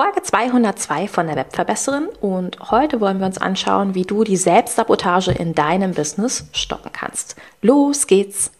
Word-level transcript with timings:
Folge 0.00 0.22
202 0.22 1.08
von 1.08 1.26
der 1.26 1.34
Webverbesserin 1.34 2.06
und 2.20 2.70
heute 2.70 3.00
wollen 3.00 3.18
wir 3.18 3.26
uns 3.26 3.38
anschauen, 3.38 3.96
wie 3.96 4.04
du 4.04 4.22
die 4.22 4.36
Selbstsabotage 4.36 5.32
in 5.32 5.56
deinem 5.56 5.92
Business 5.92 6.44
stoppen 6.52 6.92
kannst. 6.92 7.34
Los 7.62 8.06
geht's! 8.06 8.52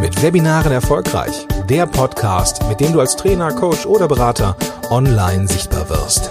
Mit 0.00 0.22
Webinaren 0.22 0.70
erfolgreich. 0.70 1.48
Der 1.68 1.88
Podcast, 1.88 2.62
mit 2.68 2.78
dem 2.78 2.92
du 2.92 3.00
als 3.00 3.16
Trainer, 3.16 3.52
Coach 3.52 3.86
oder 3.86 4.06
Berater 4.06 4.54
online 4.88 5.48
sichtbar 5.48 5.90
wirst. 5.90 6.30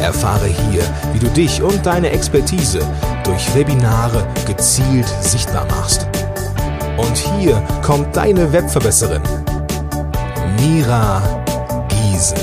Erfahre 0.00 0.46
hier, 0.46 0.84
wie 1.14 1.18
du 1.18 1.26
dich 1.30 1.60
und 1.60 1.84
deine 1.84 2.10
Expertise 2.10 2.86
durch 3.24 3.52
Webinare 3.56 4.24
gezielt 4.46 5.08
sichtbar 5.20 5.66
machst. 5.66 6.03
Und 6.96 7.16
hier 7.16 7.60
kommt 7.82 8.16
deine 8.16 8.52
Webverbesserin, 8.52 9.22
Mira 10.60 11.22
Giesen. 11.88 12.38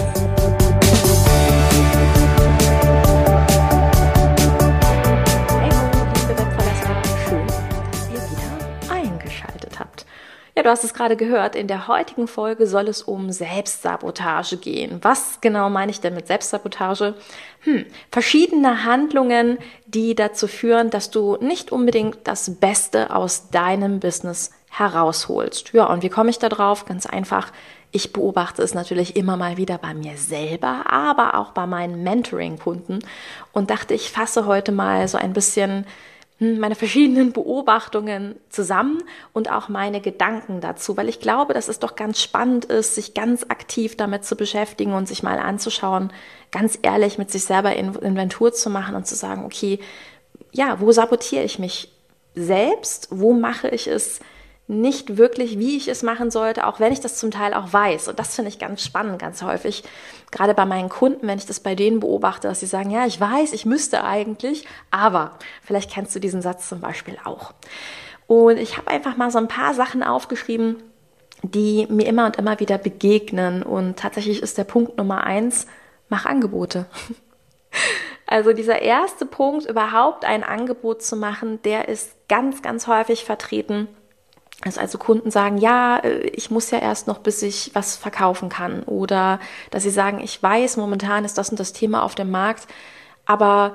Ja, 10.62 10.66
du 10.66 10.70
hast 10.70 10.84
es 10.84 10.94
gerade 10.94 11.18
gehört. 11.18 11.56
In 11.56 11.66
der 11.66 11.88
heutigen 11.88 12.28
Folge 12.28 12.68
soll 12.68 12.88
es 12.88 13.02
um 13.02 13.32
Selbstsabotage 13.32 14.58
gehen. 14.58 15.00
Was 15.02 15.42
genau 15.42 15.72
meine 15.72 15.90
ich 15.90 16.02
denn 16.02 16.14
mit 16.14 16.28
Selbstsabotage? 16.28 17.16
Hm, 17.62 17.88
verschiedene 18.12 18.84
Handlungen, 18.84 19.58
die 19.88 20.14
dazu 20.14 20.46
führen, 20.48 20.92
dass 20.92 21.10
du 21.10 21.36
nicht 21.42 21.72
unbedingt 21.72 22.20
das 22.26 22.60
Beste 22.60 23.16
aus 23.16 23.50
deinem 23.50 24.00
Business 24.00 24.52
herausholst. 24.70 25.74
Ja, 25.74 25.86
und 25.86 26.04
wie 26.04 26.10
komme 26.10 26.30
ich 26.30 26.38
da 26.38 26.48
drauf? 26.48 26.86
Ganz 26.86 27.08
einfach. 27.08 27.52
Ich 27.90 28.14
beobachte 28.14 28.62
es 28.62 28.76
natürlich 28.76 29.16
immer 29.16 29.38
mal 29.38 29.58
wieder 29.58 29.80
bei 29.80 29.96
mir 29.96 30.16
selber, 30.16 30.84
aber 30.92 31.40
auch 31.40 31.54
bei 31.54 31.66
meinen 31.66 32.04
Mentoring-Kunden 32.04 33.00
und 33.52 33.72
dachte, 33.72 33.96
ich 33.96 34.12
fasse 34.12 34.46
heute 34.46 34.72
mal 34.72 35.08
so 35.08 35.18
ein 35.18 35.34
bisschen 35.34 35.88
meine 36.42 36.76
verschiedenen 36.76 37.32
Beobachtungen 37.34 38.36
zusammen 38.50 39.04
und 39.32 39.52
auch 39.52 39.70
meine 39.70 40.02
Gedanken 40.02 40.60
dazu, 40.60 40.98
weil 40.98 41.08
ich 41.08 41.20
glaube, 41.20 41.54
dass 41.54 41.68
es 41.68 41.80
doch 41.80 41.96
ganz 41.96 42.20
spannend 42.20 42.66
ist, 42.66 42.96
sich 42.96 43.14
ganz 43.14 43.46
aktiv 43.48 43.96
damit 43.96 44.26
zu 44.26 44.36
beschäftigen 44.36 44.94
und 44.94 45.08
sich 45.08 45.22
mal 45.22 45.38
anzuschauen, 45.38 46.12
ganz 46.52 46.78
ehrlich 46.82 47.18
mit 47.18 47.32
sich 47.32 47.46
selber 47.46 47.76
Inventur 47.76 48.52
zu 48.54 48.70
machen 48.70 48.96
und 48.96 49.06
zu 49.06 49.16
sagen, 49.16 49.46
okay, 49.46 49.80
ja, 50.52 50.82
wo 50.82 50.92
sabotiere 50.92 51.44
ich 51.44 51.60
mich 51.60 51.94
selbst? 52.34 53.08
Wo 53.12 53.34
mache 53.34 53.70
ich 53.70 53.88
es 53.88 54.20
nicht 54.72 55.18
wirklich, 55.18 55.60
wie 55.60 55.76
ich 55.76 55.90
es 55.90 56.02
machen 56.02 56.32
sollte, 56.32 56.66
auch 56.66 56.80
wenn 56.80 56.94
ich 56.94 57.02
das 57.02 57.18
zum 57.18 57.30
Teil 57.30 57.54
auch 57.54 57.74
weiß. 57.74 58.08
Und 58.08 58.18
das 58.20 58.36
finde 58.36 58.50
ich 58.50 58.58
ganz 58.58 58.82
spannend, 58.82 59.20
ganz 59.20 59.44
häufig. 59.44 59.84
Gerade 60.32 60.54
bei 60.54 60.66
meinen 60.66 60.88
Kunden, 60.88 61.28
wenn 61.28 61.38
ich 61.38 61.46
das 61.46 61.60
bei 61.60 61.76
denen 61.76 62.00
beobachte, 62.00 62.48
dass 62.48 62.62
sie 62.62 62.68
sagen, 62.68 62.90
ja, 62.90 63.06
ich 63.06 63.20
weiß, 63.20 63.52
ich 63.52 63.66
müsste 63.66 64.06
eigentlich, 64.06 64.66
aber 64.90 65.38
vielleicht 65.62 65.92
kennst 65.92 66.16
du 66.16 66.20
diesen 66.20 66.42
Satz 66.42 66.70
zum 66.70 66.80
Beispiel 66.80 67.18
auch. 67.26 67.54
Und 68.28 68.58
ich 68.58 68.78
habe 68.78 68.88
einfach 68.88 69.18
mal 69.18 69.30
so 69.30 69.40
ein 69.40 69.50
paar 69.50 69.74
Sachen 69.74 70.04
aufgeschrieben, 70.04 70.82
die 71.44 71.86
mir 71.90 72.08
immer 72.08 72.26
und 72.26 72.38
immer 72.38 72.60
wieder 72.62 72.78
begegnen. 72.78 73.64
Und 73.64 74.00
tatsächlich 74.00 74.42
ist 74.42 74.58
der 74.58 74.64
Punkt 74.64 74.98
Nummer 74.98 75.26
eins, 75.26 75.68
mach 76.10 76.26
Angebote. 76.26 76.86
Also 78.28 78.54
dieser 78.54 78.82
erste 78.82 79.26
Punkt, 79.26 79.66
überhaupt 79.66 80.24
ein 80.24 80.46
Angebot 80.46 81.04
zu 81.04 81.18
machen, 81.18 81.62
der 81.64 81.90
ist 81.90 82.16
ganz, 82.30 82.62
ganz 82.62 82.88
häufig 82.88 83.26
vertreten 83.26 83.90
dass 84.64 84.78
also 84.78 84.98
Kunden 84.98 85.32
sagen, 85.32 85.58
ja, 85.58 85.98
äh, 85.98 86.20
ich 86.20 86.52
muss 86.52 86.72
ja 86.72 86.80
erst 86.80 87.08
noch, 87.08 87.20
bis 87.20 87.42
ich 87.42 87.72
was 87.74 87.96
verkaufen 87.98 88.50
kann. 88.50 88.84
Oder 88.84 89.40
dass 89.72 89.84
sie 89.84 89.90
sagen, 89.90 90.20
ich 90.20 90.42
weiß, 90.42 90.78
momentan 90.78 91.26
ist 91.26 91.38
das 91.38 91.50
und 91.50 91.60
das 91.60 91.74
Thema 91.74 92.04
auf 92.04 92.16
dem 92.16 92.32
Markt, 92.32 92.68
aber 93.26 93.74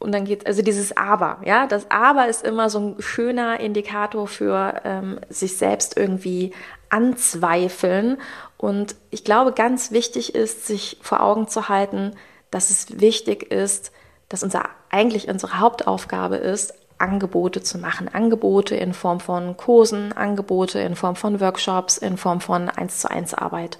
und 0.00 0.12
dann 0.12 0.24
geht 0.24 0.46
also 0.46 0.62
dieses 0.62 0.96
Aber, 0.96 1.40
ja, 1.44 1.66
das 1.66 1.90
Aber 1.90 2.28
ist 2.28 2.44
immer 2.44 2.70
so 2.70 2.78
ein 2.78 2.96
schöner 3.00 3.58
Indikator 3.58 4.28
für 4.28 4.80
ähm, 4.84 5.18
sich 5.28 5.56
selbst 5.56 5.96
irgendwie 5.96 6.52
anzweifeln. 6.88 8.18
Und 8.56 8.94
ich 9.10 9.24
glaube, 9.24 9.52
ganz 9.52 9.90
wichtig 9.90 10.36
ist, 10.36 10.66
sich 10.68 10.98
vor 11.02 11.20
Augen 11.20 11.48
zu 11.48 11.68
halten, 11.68 12.12
dass 12.52 12.70
es 12.70 13.00
wichtig 13.00 13.50
ist, 13.50 13.90
dass 14.28 14.44
unser 14.44 14.68
eigentlich 14.90 15.28
unsere 15.28 15.58
Hauptaufgabe 15.58 16.36
ist, 16.36 16.74
Angebote 16.98 17.62
zu 17.62 17.78
machen. 17.78 18.08
Angebote 18.12 18.74
in 18.76 18.92
Form 18.92 19.20
von 19.20 19.56
Kursen, 19.56 20.12
Angebote 20.12 20.80
in 20.80 20.96
Form 20.96 21.16
von 21.16 21.40
Workshops, 21.40 21.98
in 21.98 22.16
Form 22.16 22.40
von 22.40 22.68
1 22.68 23.00
zu 23.00 23.10
1 23.10 23.34
Arbeit. 23.34 23.78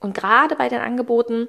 Und 0.00 0.14
gerade 0.14 0.56
bei 0.56 0.68
den 0.68 0.80
Angeboten, 0.80 1.48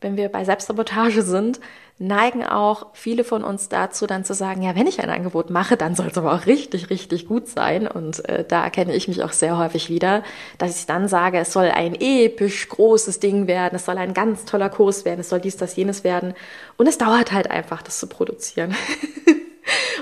wenn 0.00 0.16
wir 0.16 0.28
bei 0.28 0.44
Selbstsabotage 0.44 1.22
sind, 1.22 1.60
neigen 1.98 2.44
auch 2.44 2.86
viele 2.94 3.22
von 3.22 3.44
uns 3.44 3.68
dazu, 3.68 4.06
dann 4.06 4.24
zu 4.24 4.34
sagen, 4.34 4.62
ja, 4.62 4.74
wenn 4.74 4.88
ich 4.88 5.00
ein 5.00 5.10
Angebot 5.10 5.50
mache, 5.50 5.76
dann 5.76 5.94
soll 5.94 6.08
es 6.08 6.18
aber 6.18 6.34
auch 6.34 6.46
richtig, 6.46 6.90
richtig 6.90 7.26
gut 7.26 7.48
sein. 7.48 7.86
Und 7.86 8.28
äh, 8.28 8.44
da 8.46 8.64
erkenne 8.64 8.94
ich 8.94 9.06
mich 9.06 9.22
auch 9.22 9.32
sehr 9.32 9.56
häufig 9.56 9.88
wieder, 9.88 10.24
dass 10.58 10.78
ich 10.78 10.86
dann 10.86 11.06
sage, 11.06 11.38
es 11.38 11.52
soll 11.52 11.66
ein 11.66 11.94
episch 11.94 12.68
großes 12.68 13.20
Ding 13.20 13.46
werden, 13.46 13.76
es 13.76 13.84
soll 13.84 13.98
ein 13.98 14.14
ganz 14.14 14.44
toller 14.44 14.68
Kurs 14.68 15.04
werden, 15.04 15.20
es 15.20 15.28
soll 15.28 15.40
dies, 15.40 15.56
das, 15.56 15.76
jenes 15.76 16.02
werden. 16.02 16.34
Und 16.76 16.88
es 16.88 16.98
dauert 16.98 17.30
halt 17.30 17.50
einfach, 17.50 17.82
das 17.82 17.98
zu 17.98 18.08
produzieren. 18.08 18.74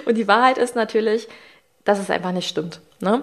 Und 0.06 0.16
die 0.16 0.28
Wahrheit 0.28 0.58
ist 0.58 0.76
natürlich, 0.76 1.28
dass 1.84 1.98
es 1.98 2.10
einfach 2.10 2.32
nicht 2.32 2.48
stimmt. 2.48 2.80
Ne? 3.00 3.22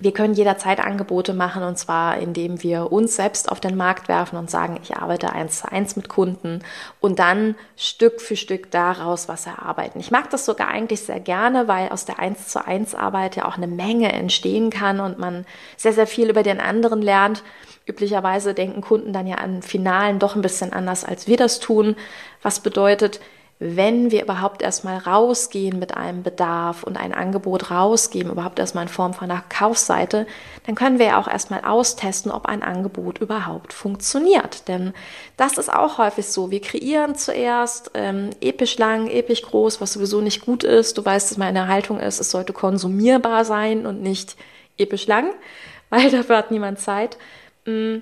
Wir 0.00 0.12
können 0.12 0.34
jederzeit 0.34 0.78
Angebote 0.78 1.34
machen 1.34 1.64
und 1.64 1.76
zwar 1.76 2.18
indem 2.18 2.62
wir 2.62 2.92
uns 2.92 3.16
selbst 3.16 3.50
auf 3.50 3.58
den 3.58 3.76
Markt 3.76 4.06
werfen 4.06 4.38
und 4.38 4.48
sagen, 4.48 4.78
ich 4.80 4.96
arbeite 4.96 5.32
eins 5.32 5.58
zu 5.58 5.72
eins 5.72 5.96
mit 5.96 6.08
Kunden 6.08 6.60
und 7.00 7.18
dann 7.18 7.56
Stück 7.76 8.20
für 8.20 8.36
Stück 8.36 8.70
daraus 8.70 9.26
was 9.26 9.46
erarbeiten. 9.46 9.98
Ich 9.98 10.12
mag 10.12 10.30
das 10.30 10.44
sogar 10.44 10.68
eigentlich 10.68 11.00
sehr 11.00 11.18
gerne, 11.18 11.66
weil 11.66 11.88
aus 11.88 12.04
der 12.04 12.20
eins 12.20 12.46
zu 12.46 12.64
eins 12.64 12.94
Arbeit 12.94 13.34
ja 13.34 13.46
auch 13.46 13.56
eine 13.56 13.66
Menge 13.66 14.12
entstehen 14.12 14.70
kann 14.70 15.00
und 15.00 15.18
man 15.18 15.44
sehr, 15.76 15.92
sehr 15.92 16.06
viel 16.06 16.30
über 16.30 16.44
den 16.44 16.60
anderen 16.60 17.02
lernt. 17.02 17.42
Üblicherweise 17.84 18.54
denken 18.54 18.82
Kunden 18.82 19.12
dann 19.12 19.26
ja 19.26 19.36
an 19.36 19.62
Finalen 19.62 20.20
doch 20.20 20.36
ein 20.36 20.42
bisschen 20.42 20.72
anders, 20.72 21.04
als 21.04 21.26
wir 21.26 21.38
das 21.38 21.58
tun, 21.58 21.96
was 22.40 22.60
bedeutet, 22.60 23.18
wenn 23.60 24.12
wir 24.12 24.22
überhaupt 24.22 24.62
erstmal 24.62 24.98
rausgehen 24.98 25.80
mit 25.80 25.96
einem 25.96 26.22
Bedarf 26.22 26.84
und 26.84 26.96
ein 26.96 27.12
Angebot 27.12 27.72
rausgeben, 27.72 28.30
überhaupt 28.30 28.60
erstmal 28.60 28.84
in 28.84 28.88
Form 28.88 29.14
von 29.14 29.28
einer 29.28 29.42
Kaufseite, 29.48 30.28
dann 30.64 30.76
können 30.76 31.00
wir 31.00 31.06
ja 31.06 31.20
auch 31.20 31.26
erstmal 31.26 31.64
austesten, 31.64 32.30
ob 32.30 32.46
ein 32.46 32.62
Angebot 32.62 33.18
überhaupt 33.18 33.72
funktioniert. 33.72 34.68
Denn 34.68 34.92
das 35.36 35.58
ist 35.58 35.72
auch 35.72 35.98
häufig 35.98 36.26
so. 36.26 36.52
Wir 36.52 36.60
kreieren 36.60 37.16
zuerst 37.16 37.90
ähm, 37.94 38.30
episch 38.40 38.78
lang, 38.78 39.08
episch 39.08 39.42
groß, 39.42 39.80
was 39.80 39.94
sowieso 39.94 40.20
nicht 40.20 40.46
gut 40.46 40.62
ist. 40.62 40.96
Du 40.96 41.04
weißt, 41.04 41.28
dass 41.28 41.38
meine 41.38 41.66
Haltung 41.66 41.98
ist, 41.98 42.20
es 42.20 42.30
sollte 42.30 42.52
konsumierbar 42.52 43.44
sein 43.44 43.86
und 43.86 44.02
nicht 44.02 44.36
episch 44.76 45.08
lang, 45.08 45.34
weil 45.90 46.10
dafür 46.10 46.36
hat 46.36 46.52
niemand 46.52 46.78
Zeit. 46.78 47.18
Mm 47.64 47.98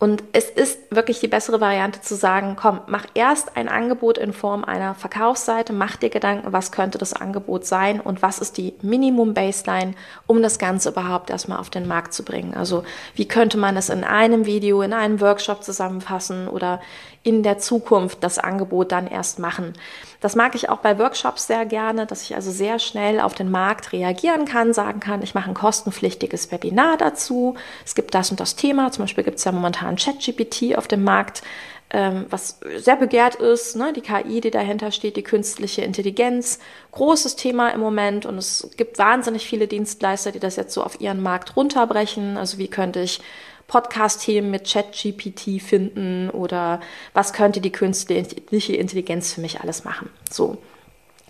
und 0.00 0.22
es 0.32 0.48
ist 0.48 0.78
wirklich 0.90 1.18
die 1.18 1.26
bessere 1.26 1.60
Variante 1.60 2.00
zu 2.00 2.14
sagen, 2.14 2.54
komm, 2.54 2.82
mach 2.86 3.06
erst 3.14 3.56
ein 3.56 3.68
Angebot 3.68 4.16
in 4.16 4.32
Form 4.32 4.62
einer 4.62 4.94
Verkaufsseite, 4.94 5.72
mach 5.72 5.96
dir 5.96 6.08
Gedanken, 6.08 6.52
was 6.52 6.70
könnte 6.70 6.98
das 6.98 7.14
Angebot 7.14 7.66
sein 7.66 8.00
und 8.00 8.22
was 8.22 8.38
ist 8.38 8.58
die 8.58 8.74
Minimum 8.80 9.34
Baseline, 9.34 9.94
um 10.28 10.40
das 10.40 10.60
Ganze 10.60 10.90
überhaupt 10.90 11.30
erstmal 11.30 11.58
auf 11.58 11.70
den 11.70 11.88
Markt 11.88 12.14
zu 12.14 12.24
bringen. 12.24 12.54
Also 12.54 12.84
wie 13.16 13.26
könnte 13.26 13.58
man 13.58 13.76
es 13.76 13.88
in 13.88 14.04
einem 14.04 14.46
Video, 14.46 14.82
in 14.82 14.92
einem 14.92 15.20
Workshop 15.20 15.64
zusammenfassen 15.64 16.46
oder 16.46 16.80
in 17.22 17.42
der 17.42 17.58
Zukunft 17.58 18.22
das 18.22 18.38
Angebot 18.38 18.92
dann 18.92 19.06
erst 19.06 19.38
machen. 19.38 19.74
Das 20.20 20.34
mag 20.34 20.54
ich 20.54 20.68
auch 20.68 20.78
bei 20.78 20.98
Workshops 20.98 21.46
sehr 21.46 21.66
gerne, 21.66 22.06
dass 22.06 22.22
ich 22.22 22.34
also 22.34 22.50
sehr 22.50 22.78
schnell 22.78 23.20
auf 23.20 23.34
den 23.34 23.50
Markt 23.50 23.92
reagieren 23.92 24.46
kann, 24.46 24.72
sagen 24.72 24.98
kann, 25.00 25.22
ich 25.22 25.34
mache 25.34 25.50
ein 25.50 25.54
kostenpflichtiges 25.54 26.50
Webinar 26.50 26.96
dazu. 26.96 27.54
Es 27.84 27.94
gibt 27.94 28.14
das 28.14 28.30
und 28.30 28.40
das 28.40 28.56
Thema. 28.56 28.90
Zum 28.92 29.04
Beispiel 29.04 29.24
gibt 29.24 29.38
es 29.38 29.44
ja 29.44 29.52
momentan 29.52 29.87
ChatGPT 29.96 30.76
auf 30.76 30.88
dem 30.88 31.04
Markt, 31.04 31.42
ähm, 31.90 32.26
was 32.28 32.60
sehr 32.76 32.96
begehrt 32.96 33.36
ist. 33.36 33.76
Ne? 33.76 33.92
Die 33.92 34.00
KI, 34.00 34.40
die 34.40 34.50
dahinter 34.50 34.90
steht, 34.90 35.16
die 35.16 35.22
künstliche 35.22 35.82
Intelligenz. 35.82 36.58
Großes 36.92 37.36
Thema 37.36 37.70
im 37.70 37.80
Moment 37.80 38.26
und 38.26 38.36
es 38.36 38.70
gibt 38.76 38.98
wahnsinnig 38.98 39.46
viele 39.46 39.66
Dienstleister, 39.66 40.32
die 40.32 40.40
das 40.40 40.56
jetzt 40.56 40.74
so 40.74 40.82
auf 40.82 41.00
ihren 41.00 41.22
Markt 41.22 41.56
runterbrechen. 41.56 42.36
Also 42.36 42.58
wie 42.58 42.68
könnte 42.68 43.00
ich 43.00 43.20
Podcast-Themen 43.68 44.50
mit 44.50 44.66
ChatGPT 44.70 45.62
finden 45.62 46.30
oder 46.30 46.80
was 47.12 47.32
könnte 47.32 47.60
die 47.60 47.70
künstliche 47.70 48.74
Intelligenz 48.74 49.34
für 49.34 49.42
mich 49.42 49.60
alles 49.60 49.84
machen. 49.84 50.10
So. 50.30 50.58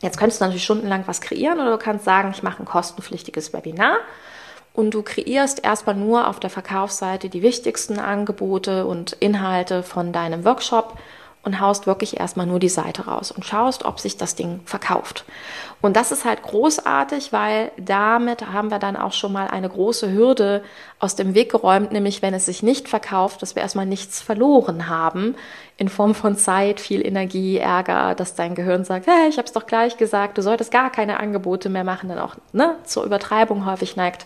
Jetzt 0.01 0.17
könntest 0.17 0.41
du 0.41 0.45
natürlich 0.45 0.63
stundenlang 0.63 1.03
was 1.07 1.21
kreieren 1.21 1.59
oder 1.59 1.73
du 1.73 1.79
kannst 1.79 2.05
sagen, 2.05 2.31
ich 2.33 2.45
mache 2.45 2.63
ein 2.63 2.67
kostenpflichtiges 2.67 3.53
Webinar 3.53 3.99
und 4.79 4.95
du 4.95 5.03
kreierst 5.03 5.65
erstmal 5.65 5.97
nur 5.97 6.29
auf 6.29 6.39
der 6.39 6.51
Verkaufsseite 6.51 7.29
die 7.29 7.43
wichtigsten 7.43 7.99
Angebote 7.99 8.87
und 8.87 9.13
Inhalte 9.15 9.83
von 9.83 10.13
deinem 10.13 10.45
Workshop 10.45 10.97
und 11.43 11.61
haust 11.61 11.89
wirklich 11.89 12.21
erstmal 12.21 12.47
nur 12.47 12.61
die 12.61 12.69
Seite 12.69 13.07
raus 13.07 13.33
und 13.33 13.45
schaust, 13.45 13.85
ob 13.85 13.99
sich 13.99 14.19
das 14.19 14.37
Ding 14.37 14.61
verkauft. 14.67 15.25
Und 15.81 15.97
das 15.97 16.13
ist 16.13 16.25
halt 16.25 16.43
großartig, 16.43 17.33
weil 17.33 17.73
damit 17.77 18.53
haben 18.53 18.71
wir 18.71 18.79
dann 18.79 18.95
auch 18.95 19.13
schon 19.13 19.33
mal 19.33 19.49
eine 19.49 19.69
große 19.69 20.13
Hürde 20.13 20.63
aus 21.01 21.17
dem 21.17 21.35
Weg 21.35 21.51
geräumt, 21.51 21.91
nämlich 21.91 22.23
wenn 22.23 22.35
es 22.35 22.47
sich 22.47 22.63
nicht 22.63 22.89
verkauft, 22.89 23.43
dass 23.43 23.57
wir 23.57 23.63
erstmal 23.63 23.87
nichts 23.87 24.21
verloren 24.21 24.89
haben 24.89 25.35
in 25.77 25.89
Form 25.89 26.15
von 26.15 26.37
Zeit, 26.37 26.79
viel 26.79 27.05
Energie, 27.05 27.57
Ärger, 27.57 28.15
dass 28.15 28.37
dein 28.37 28.55
Gehirn 28.55 28.85
sagt, 28.85 29.09
hey, 29.09 29.29
ich 29.29 29.39
habe 29.39 29.47
es 29.47 29.53
doch 29.53 29.67
gleich 29.67 29.97
gesagt, 29.97 30.39
du 30.39 30.43
solltest 30.43 30.71
gar 30.71 30.91
keine 30.91 31.19
Angebote 31.19 31.69
mehr 31.69 31.85
machen, 31.85 32.09
dann 32.09 32.21
auch 32.21 32.37
ne, 32.53 32.77
zur 32.85 33.03
Übertreibung 33.05 33.67
häufig 33.67 33.97
neigt. 33.97 34.25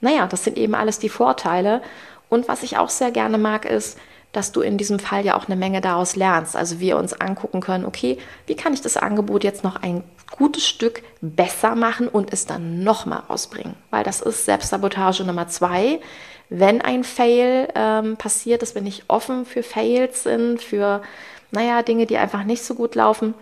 Naja, 0.00 0.26
das 0.26 0.44
sind 0.44 0.56
eben 0.56 0.74
alles 0.74 0.98
die 0.98 1.08
Vorteile. 1.08 1.82
Und 2.28 2.48
was 2.48 2.62
ich 2.62 2.76
auch 2.76 2.90
sehr 2.90 3.10
gerne 3.10 3.38
mag, 3.38 3.64
ist, 3.64 3.98
dass 4.32 4.52
du 4.52 4.60
in 4.60 4.76
diesem 4.76 4.98
Fall 4.98 5.24
ja 5.24 5.36
auch 5.36 5.46
eine 5.46 5.56
Menge 5.56 5.80
daraus 5.80 6.14
lernst. 6.14 6.54
Also 6.54 6.80
wir 6.80 6.96
uns 6.96 7.18
angucken 7.18 7.60
können, 7.60 7.84
okay, 7.84 8.18
wie 8.46 8.56
kann 8.56 8.74
ich 8.74 8.82
das 8.82 8.96
Angebot 8.96 9.42
jetzt 9.42 9.64
noch 9.64 9.82
ein 9.82 10.04
gutes 10.36 10.66
Stück 10.66 11.02
besser 11.20 11.74
machen 11.74 12.08
und 12.08 12.32
es 12.32 12.46
dann 12.46 12.84
nochmal 12.84 13.22
rausbringen? 13.30 13.74
Weil 13.90 14.04
das 14.04 14.20
ist 14.20 14.44
Selbstsabotage 14.44 15.24
Nummer 15.24 15.48
zwei. 15.48 16.00
Wenn 16.50 16.80
ein 16.82 17.04
Fail 17.04 17.68
ähm, 17.74 18.16
passiert 18.16 18.62
ist, 18.62 18.74
wenn 18.74 18.86
ich 18.86 19.04
offen 19.08 19.46
für 19.46 19.62
Fails 19.62 20.22
sind, 20.22 20.62
für, 20.62 21.02
naja, 21.50 21.82
Dinge, 21.82 22.06
die 22.06 22.18
einfach 22.18 22.44
nicht 22.44 22.62
so 22.62 22.74
gut 22.74 22.94
laufen, 22.94 23.34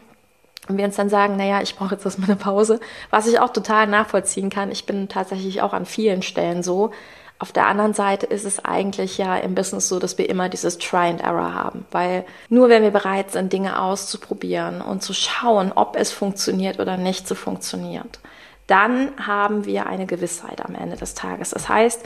und 0.69 0.77
wir 0.77 0.85
uns 0.85 0.97
dann 0.97 1.09
sagen, 1.09 1.37
naja, 1.37 1.63
ich 1.63 1.77
brauche 1.77 1.95
jetzt 1.95 2.05
erstmal 2.05 2.29
eine 2.31 2.37
Pause, 2.37 2.81
was 3.11 3.27
ich 3.27 3.41
auch 3.41 3.53
total 3.53 3.87
nachvollziehen 3.87 4.51
kann. 4.51 4.71
Ich 4.71 4.87
bin 4.87 5.09
tatsächlich 5.09 5.63
auch 5.63 5.73
an 5.73 5.87
vielen 5.87 6.23
Stellen 6.23 6.63
so, 6.63 6.93
auf 7.39 7.53
der 7.53 7.67
anderen 7.67 7.93
Seite 7.93 8.25
ist 8.25 8.45
es 8.45 8.65
eigentlich 8.65 9.19
ja 9.19 9.37
im 9.37 9.55
Business 9.55 9.89
so, 9.89 9.99
dass 9.99 10.17
wir 10.17 10.29
immer 10.29 10.49
dieses 10.49 10.79
Try 10.79 11.09
and 11.09 11.21
Error 11.21 11.53
haben, 11.53 11.85
weil 11.91 12.25
nur 12.49 12.71
wenn 12.71 12.83
wir 12.83 12.91
bereit 12.91 13.31
sind, 13.31 13.53
Dinge 13.53 13.81
auszuprobieren 13.83 14.81
und 14.81 15.03
zu 15.03 15.13
schauen, 15.13 15.71
ob 15.75 15.97
es 15.97 16.13
funktioniert 16.13 16.81
oder 16.81 16.97
nicht 16.97 17.29
so 17.29 17.35
funktioniert, 17.35 18.21
dann 18.67 19.11
haben 19.25 19.67
wir 19.67 19.87
eine 19.87 20.07
Gewissheit 20.07 20.65
am 20.65 20.75
Ende 20.75 20.97
des 20.97 21.15
Tages. 21.15 21.51
Das 21.51 21.69
heißt, 21.69 22.03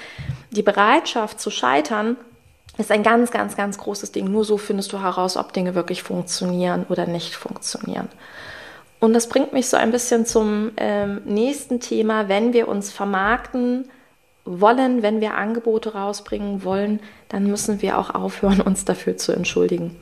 die 0.51 0.63
Bereitschaft 0.63 1.41
zu 1.41 1.51
scheitern 1.51 2.17
ist 2.77 2.91
ein 2.91 3.03
ganz, 3.03 3.31
ganz, 3.31 3.57
ganz 3.57 3.79
großes 3.79 4.11
Ding. 4.11 4.31
Nur 4.31 4.45
so 4.45 4.59
findest 4.59 4.93
du 4.93 5.01
heraus, 5.01 5.37
ob 5.37 5.53
Dinge 5.53 5.75
wirklich 5.75 6.03
funktionieren 6.03 6.87
oder 6.89 7.07
nicht 7.07 7.37
funktionieren. 7.37 8.09
Und 9.01 9.15
das 9.15 9.29
bringt 9.29 9.53
mich 9.53 9.69
so 9.69 9.77
ein 9.77 9.91
bisschen 9.91 10.27
zum 10.27 10.73
ähm, 10.77 11.23
nächsten 11.25 11.81
Thema, 11.81 12.29
wenn 12.29 12.53
wir 12.53 12.69
uns 12.69 12.93
vermarkten, 12.93 13.89
wollen, 14.45 15.03
wenn 15.03 15.21
wir 15.21 15.35
Angebote 15.35 15.95
rausbringen 15.95 16.65
wollen, 16.65 17.01
dann 17.29 17.45
müssen 17.47 17.83
wir 17.83 17.99
auch 17.99 18.15
aufhören, 18.15 18.61
uns 18.61 18.85
dafür 18.85 19.17
zu 19.17 19.33
entschuldigen. 19.33 19.97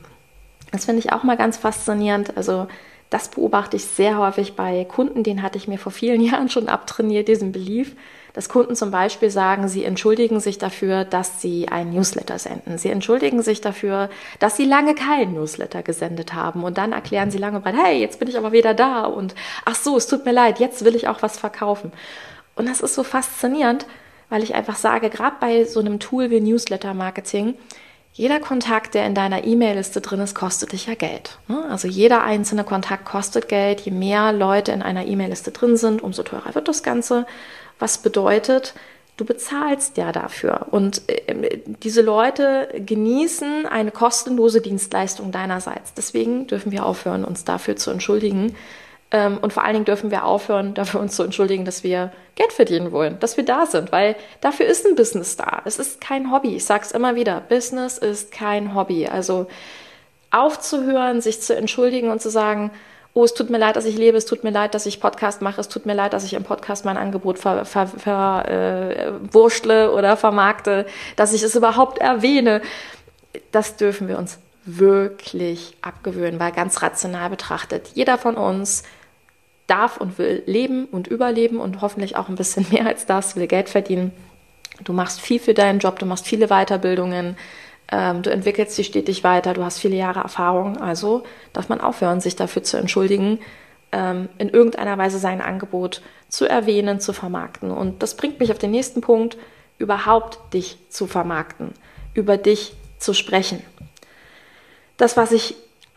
Das 0.71 0.85
finde 0.85 0.99
ich 0.99 1.11
auch 1.11 1.23
mal 1.23 1.37
ganz 1.37 1.57
faszinierend. 1.57 2.35
Also 2.37 2.67
das 3.09 3.29
beobachte 3.29 3.75
ich 3.75 3.85
sehr 3.85 4.17
häufig 4.17 4.55
bei 4.55 4.85
Kunden, 4.85 5.23
den 5.23 5.41
hatte 5.41 5.57
ich 5.57 5.67
mir 5.67 5.79
vor 5.79 5.91
vielen 5.91 6.21
Jahren 6.21 6.49
schon 6.49 6.69
abtrainiert, 6.69 7.27
diesen 7.27 7.51
Belief, 7.51 7.95
dass 8.33 8.47
Kunden 8.47 8.75
zum 8.75 8.91
Beispiel 8.91 9.31
sagen, 9.31 9.67
sie 9.67 9.83
entschuldigen 9.83 10.39
sich 10.39 10.59
dafür, 10.59 11.03
dass 11.03 11.41
sie 11.41 11.67
einen 11.67 11.93
Newsletter 11.93 12.37
senden. 12.37 12.77
Sie 12.77 12.89
entschuldigen 12.89 13.41
sich 13.41 13.59
dafür, 13.59 14.09
dass 14.37 14.55
sie 14.55 14.65
lange 14.65 14.93
keinen 14.93 15.33
Newsletter 15.33 15.81
gesendet 15.81 16.33
haben. 16.33 16.63
Und 16.63 16.77
dann 16.77 16.91
erklären 16.91 17.31
sie 17.31 17.39
lange 17.39 17.59
breit, 17.59 17.75
hey, 17.75 17.99
jetzt 17.99 18.19
bin 18.19 18.29
ich 18.29 18.37
aber 18.37 18.51
wieder 18.51 18.75
da 18.75 19.05
und 19.05 19.33
ach 19.65 19.75
so, 19.75 19.97
es 19.97 20.07
tut 20.07 20.25
mir 20.25 20.31
leid, 20.31 20.59
jetzt 20.59 20.85
will 20.85 20.95
ich 20.95 21.07
auch 21.07 21.23
was 21.23 21.39
verkaufen. 21.39 21.91
Und 22.55 22.69
das 22.69 22.81
ist 22.81 22.93
so 22.93 23.03
faszinierend, 23.03 23.87
weil 24.29 24.43
ich 24.43 24.53
einfach 24.53 24.75
sage, 24.75 25.09
gerade 25.09 25.37
bei 25.39 25.63
so 25.63 25.79
einem 25.79 25.99
Tool 25.99 26.29
wie 26.29 26.39
Newsletter 26.39 26.93
Marketing, 26.93 27.55
jeder 28.13 28.39
Kontakt, 28.39 28.95
der 28.95 29.05
in 29.05 29.15
deiner 29.15 29.45
E-Mail-Liste 29.45 30.01
drin 30.01 30.19
ist, 30.19 30.35
kostet 30.35 30.73
dich 30.73 30.87
ja 30.87 30.95
Geld. 30.95 31.39
Ne? 31.47 31.65
Also 31.69 31.87
jeder 31.87 32.23
einzelne 32.23 32.63
Kontakt 32.63 33.05
kostet 33.05 33.47
Geld. 33.47 33.81
Je 33.81 33.91
mehr 33.91 34.33
Leute 34.33 34.71
in 34.71 34.81
einer 34.81 35.05
E-Mail-Liste 35.05 35.51
drin 35.51 35.77
sind, 35.77 36.01
umso 36.01 36.23
teurer 36.23 36.53
wird 36.55 36.67
das 36.67 36.83
Ganze. 36.83 37.25
Was 37.77 37.99
bedeutet, 37.99 38.73
du 39.19 39.25
bezahlst 39.25 39.97
ja 39.97 40.11
dafür. 40.11 40.67
Und 40.71 41.03
äh, 41.07 41.59
diese 41.65 42.01
Leute 42.01 42.69
genießen 42.85 43.65
eine 43.65 43.91
kostenlose 43.91 44.61
Dienstleistung 44.61 45.31
deinerseits. 45.31 45.93
Deswegen 45.93 46.47
dürfen 46.47 46.71
wir 46.71 46.85
aufhören, 46.85 47.23
uns 47.23 47.43
dafür 47.45 47.75
zu 47.75 47.91
entschuldigen, 47.91 48.47
ähm, 48.47 48.55
und 49.11 49.53
vor 49.53 49.63
allen 49.63 49.73
Dingen 49.73 49.85
dürfen 49.85 50.11
wir 50.11 50.23
aufhören, 50.23 50.75
dafür 50.75 50.99
uns 50.99 51.15
zu 51.15 51.23
entschuldigen, 51.23 51.65
dass 51.65 51.83
wir 51.83 52.11
Geld 52.35 52.53
verdienen 52.53 52.91
wollen, 52.91 53.19
dass 53.19 53.37
wir 53.37 53.45
da 53.45 53.65
sind, 53.65 53.91
weil 53.91 54.15
dafür 54.39 54.67
ist 54.67 54.85
ein 54.85 54.95
Business 54.95 55.35
da. 55.35 55.63
Es 55.65 55.79
ist 55.79 55.99
kein 55.99 56.31
Hobby. 56.31 56.55
Ich 56.55 56.65
sage 56.65 56.83
es 56.85 56.91
immer 56.91 57.15
wieder, 57.15 57.41
Business 57.41 57.97
ist 57.97 58.31
kein 58.31 58.75
Hobby. 58.75 59.07
Also 59.07 59.47
aufzuhören, 60.29 61.21
sich 61.21 61.41
zu 61.41 61.55
entschuldigen 61.55 62.11
und 62.11 62.21
zu 62.21 62.29
sagen, 62.29 62.69
oh, 63.13 63.23
es 63.23 63.33
tut 63.33 63.49
mir 63.49 63.57
leid, 63.57 63.75
dass 63.75 63.85
ich 63.85 63.97
lebe, 63.97 64.17
es 64.17 64.25
tut 64.25 64.43
mir 64.43 64.51
leid, 64.51 64.75
dass 64.75 64.85
ich 64.85 65.01
Podcast 65.01 65.41
mache, 65.41 65.59
es 65.59 65.69
tut 65.69 65.87
mir 65.87 65.95
leid, 65.95 66.13
dass 66.13 66.23
ich 66.23 66.33
im 66.33 66.43
Podcast 66.43 66.85
mein 66.85 66.97
Angebot 66.97 67.39
verwurschtle 67.39 67.65
ver, 67.65 67.87
ver, 67.87 69.91
äh, 69.91 69.97
oder 69.97 70.17
vermarkte, 70.17 70.85
dass 71.15 71.33
ich 71.33 71.41
es 71.41 71.55
überhaupt 71.55 71.97
erwähne. 71.97 72.61
Das 73.51 73.75
dürfen 73.75 74.07
wir 74.07 74.19
uns 74.19 74.37
wirklich 74.65 75.75
abgewöhnen, 75.81 76.39
weil 76.39 76.51
ganz 76.51 76.83
rational 76.83 77.31
betrachtet, 77.31 77.89
jeder 77.95 78.19
von 78.19 78.35
uns 78.35 78.83
darf 79.69 79.97
und 79.97 80.17
will 80.17 80.43
leben 80.45 80.85
und 80.85 81.07
überleben 81.07 81.59
und 81.59 81.81
hoffentlich 81.81 82.15
auch 82.15 82.29
ein 82.29 82.35
bisschen 82.35 82.65
mehr 82.71 82.87
als 82.87 83.05
das, 83.05 83.35
will 83.35 83.47
Geld 83.47 83.69
verdienen. 83.69 84.11
Du 84.83 84.93
machst 84.93 85.19
viel 85.19 85.39
für 85.39 85.53
deinen 85.53 85.79
Job, 85.79 85.99
du 85.99 86.05
machst 86.05 86.25
viele 86.25 86.47
Weiterbildungen, 86.47 87.35
ähm, 87.91 88.21
du 88.21 88.31
entwickelst 88.31 88.77
dich 88.77 88.87
stetig 88.87 89.23
weiter, 89.23 89.53
du 89.53 89.63
hast 89.63 89.79
viele 89.79 89.95
Jahre 89.95 90.21
Erfahrung. 90.21 90.77
Also 90.77 91.23
darf 91.53 91.69
man 91.69 91.81
aufhören, 91.81 92.21
sich 92.21 92.35
dafür 92.35 92.63
zu 92.63 92.77
entschuldigen, 92.77 93.39
ähm, 93.91 94.29
in 94.37 94.49
irgendeiner 94.49 94.97
Weise 94.97 95.19
sein 95.19 95.41
Angebot 95.41 96.01
zu 96.29 96.45
erwähnen, 96.45 96.99
zu 96.99 97.13
vermarkten. 97.13 97.71
Und 97.71 98.03
das 98.03 98.15
bringt 98.15 98.39
mich 98.39 98.51
auf 98.51 98.59
den 98.59 98.71
nächsten 98.71 99.01
Punkt, 99.01 99.37
überhaupt 99.79 100.53
dich 100.53 100.77
zu 100.89 101.07
vermarkten, 101.07 101.73
über 102.13 102.37
dich 102.37 102.73
zu 102.99 103.13
sprechen. 103.13 103.61
Das, 104.97 105.17
was 105.17 105.31
ich 105.31 105.55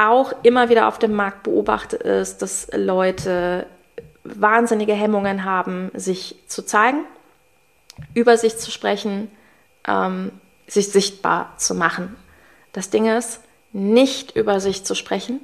auch 0.08 0.32
immer 0.42 0.68
wieder 0.68 0.88
auf 0.88 0.98
dem 0.98 1.12
Markt 1.12 1.42
beobachte, 1.44 1.96
ist, 1.96 2.42
dass 2.42 2.68
Leute 2.72 3.66
wahnsinnige 4.24 4.94
Hemmungen 4.94 5.44
haben, 5.44 5.90
sich 5.94 6.36
zu 6.46 6.62
zeigen, 6.62 7.04
über 8.14 8.36
sich 8.36 8.58
zu 8.58 8.70
sprechen, 8.70 9.30
ähm, 9.86 10.32
sich 10.66 10.88
sichtbar 10.88 11.54
zu 11.58 11.74
machen. 11.74 12.16
Das 12.72 12.90
Ding 12.90 13.06
ist, 13.06 13.40
nicht 13.72 14.36
über 14.36 14.60
sich 14.60 14.84
zu 14.84 14.94
sprechen, 14.94 15.40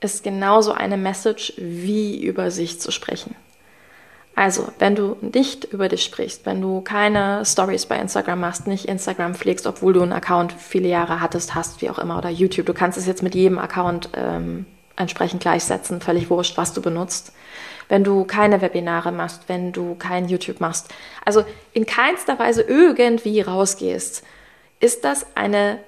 ist 0.00 0.24
genauso 0.24 0.72
eine 0.72 0.96
Message 0.96 1.52
wie 1.56 2.22
über 2.22 2.50
sich 2.50 2.80
zu 2.80 2.90
sprechen. 2.90 3.36
Also, 4.34 4.68
wenn 4.78 4.94
du 4.94 5.16
nicht 5.20 5.64
über 5.64 5.88
dich 5.88 6.02
sprichst, 6.02 6.46
wenn 6.46 6.62
du 6.62 6.80
keine 6.80 7.44
Stories 7.44 7.86
bei 7.86 7.98
Instagram 7.98 8.40
machst, 8.40 8.66
nicht 8.66 8.86
Instagram 8.86 9.34
pflegst, 9.34 9.66
obwohl 9.66 9.92
du 9.92 10.02
einen 10.02 10.12
Account 10.12 10.52
viele 10.52 10.88
Jahre 10.88 11.20
hattest, 11.20 11.54
hast, 11.54 11.82
wie 11.82 11.90
auch 11.90 11.98
immer, 11.98 12.16
oder 12.16 12.30
YouTube, 12.30 12.66
du 12.66 12.74
kannst 12.74 12.96
es 12.96 13.06
jetzt 13.06 13.22
mit 13.22 13.34
jedem 13.34 13.58
Account 13.58 14.08
ähm, 14.14 14.66
entsprechend 14.96 15.42
gleichsetzen, 15.42 16.00
völlig 16.00 16.30
wurscht, 16.30 16.56
was 16.56 16.72
du 16.72 16.80
benutzt. 16.80 17.32
Wenn 17.88 18.04
du 18.04 18.24
keine 18.24 18.60
Webinare 18.60 19.10
machst, 19.12 19.42
wenn 19.48 19.72
du 19.72 19.96
kein 19.96 20.28
YouTube 20.28 20.60
machst, 20.60 20.88
also 21.24 21.44
in 21.72 21.86
keinster 21.86 22.38
Weise 22.38 22.62
irgendwie 22.62 23.40
rausgehst, 23.40 24.22
ist 24.78 25.04
das 25.04 25.26
eine 25.34 25.80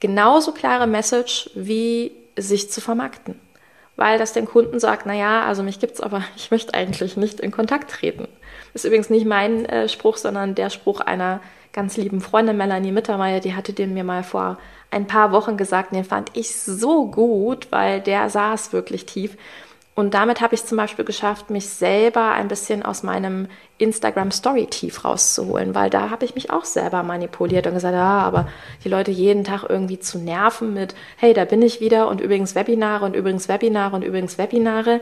genauso 0.00 0.52
klare 0.52 0.86
Message 0.86 1.50
wie 1.54 2.12
sich 2.36 2.70
zu 2.70 2.80
vermarkten 2.80 3.45
weil 3.96 4.18
das 4.18 4.32
den 4.32 4.46
Kunden 4.46 4.78
sagt, 4.78 5.06
naja, 5.06 5.44
also 5.44 5.62
mich 5.62 5.80
gibt's, 5.80 6.00
aber 6.00 6.22
ich 6.36 6.50
möchte 6.50 6.74
eigentlich 6.74 7.16
nicht 7.16 7.40
in 7.40 7.50
Kontakt 7.50 7.90
treten. 7.90 8.28
Ist 8.74 8.84
übrigens 8.84 9.10
nicht 9.10 9.26
mein 9.26 9.64
äh, 9.66 9.88
Spruch, 9.88 10.16
sondern 10.16 10.54
der 10.54 10.70
Spruch 10.70 11.00
einer 11.00 11.40
ganz 11.72 11.96
lieben 11.96 12.20
Freundin, 12.20 12.56
Melanie 12.56 12.92
Mittermeier, 12.92 13.40
die 13.40 13.54
hatte 13.54 13.72
den 13.72 13.92
mir 13.92 14.04
mal 14.04 14.22
vor 14.22 14.58
ein 14.90 15.06
paar 15.06 15.32
Wochen 15.32 15.56
gesagt, 15.56 15.94
den 15.94 16.04
fand 16.04 16.30
ich 16.34 16.56
so 16.56 17.10
gut, 17.10 17.68
weil 17.70 18.00
der 18.00 18.30
saß 18.30 18.72
wirklich 18.72 19.04
tief. 19.04 19.36
Und 19.96 20.12
damit 20.12 20.42
habe 20.42 20.54
ich 20.54 20.62
zum 20.66 20.76
Beispiel 20.76 21.06
geschafft, 21.06 21.48
mich 21.48 21.70
selber 21.70 22.32
ein 22.32 22.48
bisschen 22.48 22.82
aus 22.84 23.02
meinem 23.02 23.48
Instagram 23.78 24.30
Story 24.30 24.66
Tief 24.66 25.06
rauszuholen, 25.06 25.74
weil 25.74 25.88
da 25.88 26.10
habe 26.10 26.26
ich 26.26 26.34
mich 26.34 26.50
auch 26.50 26.66
selber 26.66 27.02
manipuliert 27.02 27.66
und 27.66 27.72
gesagt, 27.72 27.94
ja, 27.94 28.20
aber 28.20 28.46
die 28.84 28.90
Leute 28.90 29.10
jeden 29.10 29.42
Tag 29.42 29.64
irgendwie 29.66 29.98
zu 29.98 30.18
nerven 30.18 30.74
mit, 30.74 30.94
hey, 31.16 31.32
da 31.32 31.46
bin 31.46 31.62
ich 31.62 31.80
wieder 31.80 32.08
und 32.08 32.20
übrigens 32.20 32.54
Webinare 32.54 33.06
und 33.06 33.16
übrigens 33.16 33.48
Webinare 33.48 33.96
und 33.96 34.02
übrigens 34.02 34.36
Webinare. 34.36 35.00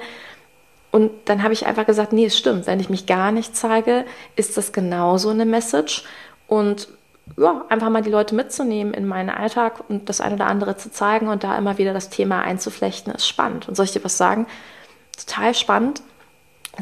Und 0.92 1.10
dann 1.24 1.42
habe 1.42 1.54
ich 1.54 1.66
einfach 1.66 1.86
gesagt, 1.86 2.12
nee, 2.12 2.26
es 2.26 2.38
stimmt, 2.38 2.68
wenn 2.68 2.78
ich 2.78 2.88
mich 2.88 3.04
gar 3.06 3.32
nicht 3.32 3.56
zeige, 3.56 4.04
ist 4.36 4.56
das 4.56 4.72
genauso 4.72 5.30
eine 5.30 5.44
Message. 5.44 6.04
Und 6.46 6.86
ja, 7.36 7.64
einfach 7.68 7.90
mal 7.90 8.02
die 8.02 8.10
Leute 8.10 8.36
mitzunehmen 8.36 8.94
in 8.94 9.06
meinen 9.06 9.30
Alltag 9.30 9.82
und 9.88 10.08
das 10.08 10.20
eine 10.20 10.36
oder 10.36 10.46
andere 10.46 10.76
zu 10.76 10.92
zeigen 10.92 11.26
und 11.26 11.42
da 11.42 11.58
immer 11.58 11.78
wieder 11.78 11.92
das 11.92 12.10
Thema 12.10 12.42
einzuflechten, 12.42 13.12
ist 13.12 13.26
spannend. 13.26 13.68
Und 13.68 13.74
soll 13.74 13.86
ich 13.86 13.92
dir 13.92 14.04
was 14.04 14.16
sagen? 14.16 14.46
Total 15.16 15.54
spannend. 15.54 16.02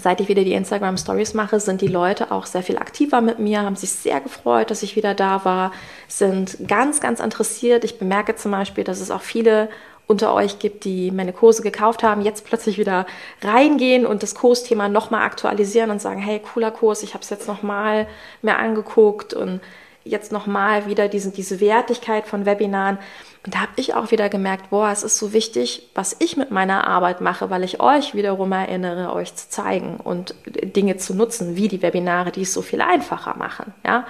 Seit 0.00 0.20
ich 0.20 0.28
wieder 0.28 0.44
die 0.44 0.54
Instagram 0.54 0.96
Stories 0.96 1.34
mache, 1.34 1.60
sind 1.60 1.82
die 1.82 1.88
Leute 1.88 2.32
auch 2.32 2.46
sehr 2.46 2.62
viel 2.62 2.78
aktiver 2.78 3.20
mit 3.20 3.38
mir, 3.38 3.62
haben 3.62 3.76
sich 3.76 3.90
sehr 3.92 4.20
gefreut, 4.20 4.70
dass 4.70 4.82
ich 4.82 4.96
wieder 4.96 5.12
da 5.12 5.44
war, 5.44 5.72
sind 6.08 6.56
ganz, 6.66 7.00
ganz 7.00 7.20
interessiert. 7.20 7.84
Ich 7.84 7.98
bemerke 7.98 8.34
zum 8.34 8.52
Beispiel, 8.52 8.84
dass 8.84 9.00
es 9.00 9.10
auch 9.10 9.20
viele 9.20 9.68
unter 10.06 10.34
euch 10.34 10.58
gibt, 10.58 10.84
die 10.84 11.10
meine 11.10 11.32
Kurse 11.32 11.62
gekauft 11.62 12.02
haben, 12.02 12.22
jetzt 12.22 12.44
plötzlich 12.44 12.78
wieder 12.78 13.06
reingehen 13.42 14.06
und 14.06 14.22
das 14.22 14.34
Kursthema 14.34 14.88
nochmal 14.88 15.22
aktualisieren 15.22 15.90
und 15.90 16.00
sagen, 16.00 16.20
hey, 16.20 16.40
cooler 16.40 16.70
Kurs, 16.70 17.02
ich 17.02 17.14
habe 17.14 17.22
es 17.22 17.30
jetzt 17.30 17.46
nochmal 17.46 18.06
mehr 18.40 18.58
angeguckt 18.58 19.34
und 19.34 19.60
jetzt 20.04 20.32
nochmal 20.32 20.86
wieder 20.86 21.08
diese, 21.08 21.30
diese 21.30 21.60
Wertigkeit 21.60 22.26
von 22.26 22.46
Webinaren. 22.46 22.98
Und 23.44 23.54
da 23.54 23.60
habe 23.60 23.72
ich 23.76 23.94
auch 23.94 24.10
wieder 24.10 24.28
gemerkt, 24.28 24.70
boah, 24.70 24.90
es 24.90 25.02
ist 25.02 25.18
so 25.18 25.32
wichtig, 25.32 25.88
was 25.94 26.16
ich 26.18 26.36
mit 26.36 26.50
meiner 26.50 26.86
Arbeit 26.86 27.20
mache, 27.20 27.50
weil 27.50 27.64
ich 27.64 27.80
euch 27.80 28.14
wiederum 28.14 28.52
erinnere, 28.52 29.12
euch 29.12 29.34
zu 29.34 29.48
zeigen 29.48 29.96
und 29.96 30.34
Dinge 30.46 30.96
zu 30.96 31.14
nutzen, 31.14 31.56
wie 31.56 31.68
die 31.68 31.82
Webinare, 31.82 32.30
die 32.30 32.42
es 32.42 32.54
so 32.54 32.62
viel 32.62 32.80
einfacher 32.80 33.36
machen. 33.36 33.74
Ja? 33.84 34.06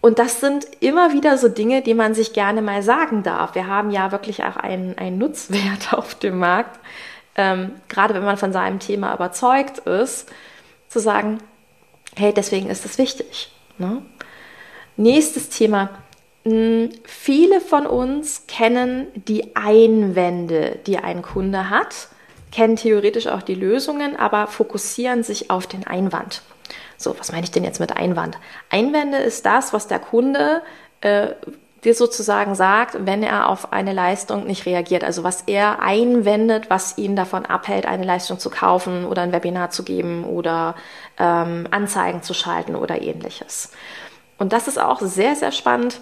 Und 0.00 0.18
das 0.18 0.40
sind 0.40 0.66
immer 0.80 1.12
wieder 1.12 1.36
so 1.36 1.48
Dinge, 1.48 1.82
die 1.82 1.94
man 1.94 2.14
sich 2.14 2.32
gerne 2.32 2.62
mal 2.62 2.82
sagen 2.82 3.22
darf. 3.22 3.54
Wir 3.54 3.66
haben 3.66 3.90
ja 3.90 4.12
wirklich 4.12 4.42
auch 4.42 4.56
einen, 4.56 4.96
einen 4.96 5.18
Nutzwert 5.18 5.92
auf 5.92 6.14
dem 6.14 6.38
Markt, 6.38 6.78
ähm, 7.36 7.72
gerade 7.88 8.14
wenn 8.14 8.24
man 8.24 8.36
von 8.36 8.52
seinem 8.52 8.80
Thema 8.80 9.14
überzeugt 9.14 9.78
ist, 9.80 10.28
zu 10.88 10.98
sagen, 10.98 11.38
hey, 12.16 12.34
deswegen 12.34 12.68
ist 12.68 12.84
es 12.84 12.98
wichtig. 12.98 13.52
Ne? 13.78 14.02
Nächstes 14.96 15.48
Thema, 15.48 15.90
hm, 16.44 16.90
viele 17.04 17.60
von 17.60 17.86
uns 17.86 18.46
kennen 18.46 19.06
die 19.14 19.54
Einwände, 19.56 20.78
die 20.86 20.98
ein 20.98 21.22
Kunde 21.22 21.70
hat, 21.70 22.08
kennen 22.50 22.76
theoretisch 22.76 23.26
auch 23.26 23.42
die 23.42 23.54
Lösungen, 23.54 24.16
aber 24.16 24.46
fokussieren 24.46 25.22
sich 25.22 25.50
auf 25.50 25.66
den 25.66 25.86
Einwand. 25.86 26.42
So, 26.96 27.18
was 27.18 27.32
meine 27.32 27.44
ich 27.44 27.50
denn 27.50 27.64
jetzt 27.64 27.80
mit 27.80 27.96
Einwand? 27.96 28.38
Einwände 28.68 29.18
ist 29.18 29.46
das, 29.46 29.72
was 29.72 29.86
der 29.86 29.98
Kunde 29.98 30.62
äh, 31.00 31.28
dir 31.84 31.94
sozusagen 31.94 32.54
sagt, 32.54 33.06
wenn 33.06 33.22
er 33.22 33.48
auf 33.48 33.72
eine 33.72 33.92
Leistung 33.92 34.46
nicht 34.46 34.66
reagiert. 34.66 35.02
Also 35.02 35.24
was 35.24 35.42
er 35.42 35.80
einwendet, 35.80 36.68
was 36.68 36.98
ihn 36.98 37.16
davon 37.16 37.46
abhält, 37.46 37.86
eine 37.86 38.04
Leistung 38.04 38.38
zu 38.38 38.50
kaufen 38.50 39.06
oder 39.06 39.22
ein 39.22 39.32
Webinar 39.32 39.70
zu 39.70 39.82
geben 39.82 40.24
oder 40.24 40.74
ähm, 41.18 41.66
Anzeigen 41.70 42.22
zu 42.22 42.34
schalten 42.34 42.74
oder 42.74 43.00
ähnliches. 43.00 43.72
Und 44.40 44.52
das 44.52 44.66
ist 44.66 44.80
auch 44.80 45.00
sehr, 45.00 45.36
sehr 45.36 45.52
spannend 45.52 46.00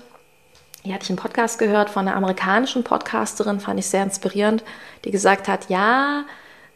hier 0.89 0.95
hatte 0.95 1.05
ich 1.05 1.11
einen 1.11 1.19
Podcast 1.19 1.59
gehört 1.59 1.91
von 1.91 2.07
einer 2.07 2.17
amerikanischen 2.17 2.85
Podcasterin, 2.85 3.61
fand 3.61 3.79
ich 3.81 3.87
sehr 3.87 4.03
inspirierend, 4.03 4.65
die 5.05 5.11
gesagt 5.11 5.49
hat, 5.49 5.69
ja, 5.69 6.25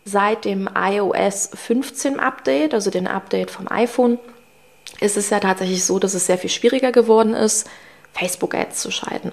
seit 0.05 0.45
dem 0.45 0.69
iOS 0.75 1.51
15 1.55 2.19
Update, 2.19 2.75
also 2.75 2.91
dem 2.91 3.07
Update 3.07 3.51
vom 3.51 3.71
iPhone, 3.71 4.19
ist 5.01 5.17
es 5.17 5.31
ja 5.31 5.41
tatsächlich 5.41 5.85
so, 5.85 5.99
dass 5.99 6.15
es 6.15 6.27
sehr 6.27 6.39
viel 6.39 6.51
schwieriger 6.51 6.93
geworden 6.93 7.35
ist, 7.35 7.71
Facebook-Ads 8.13 8.83
zu 8.83 8.91
schalten. 8.91 9.33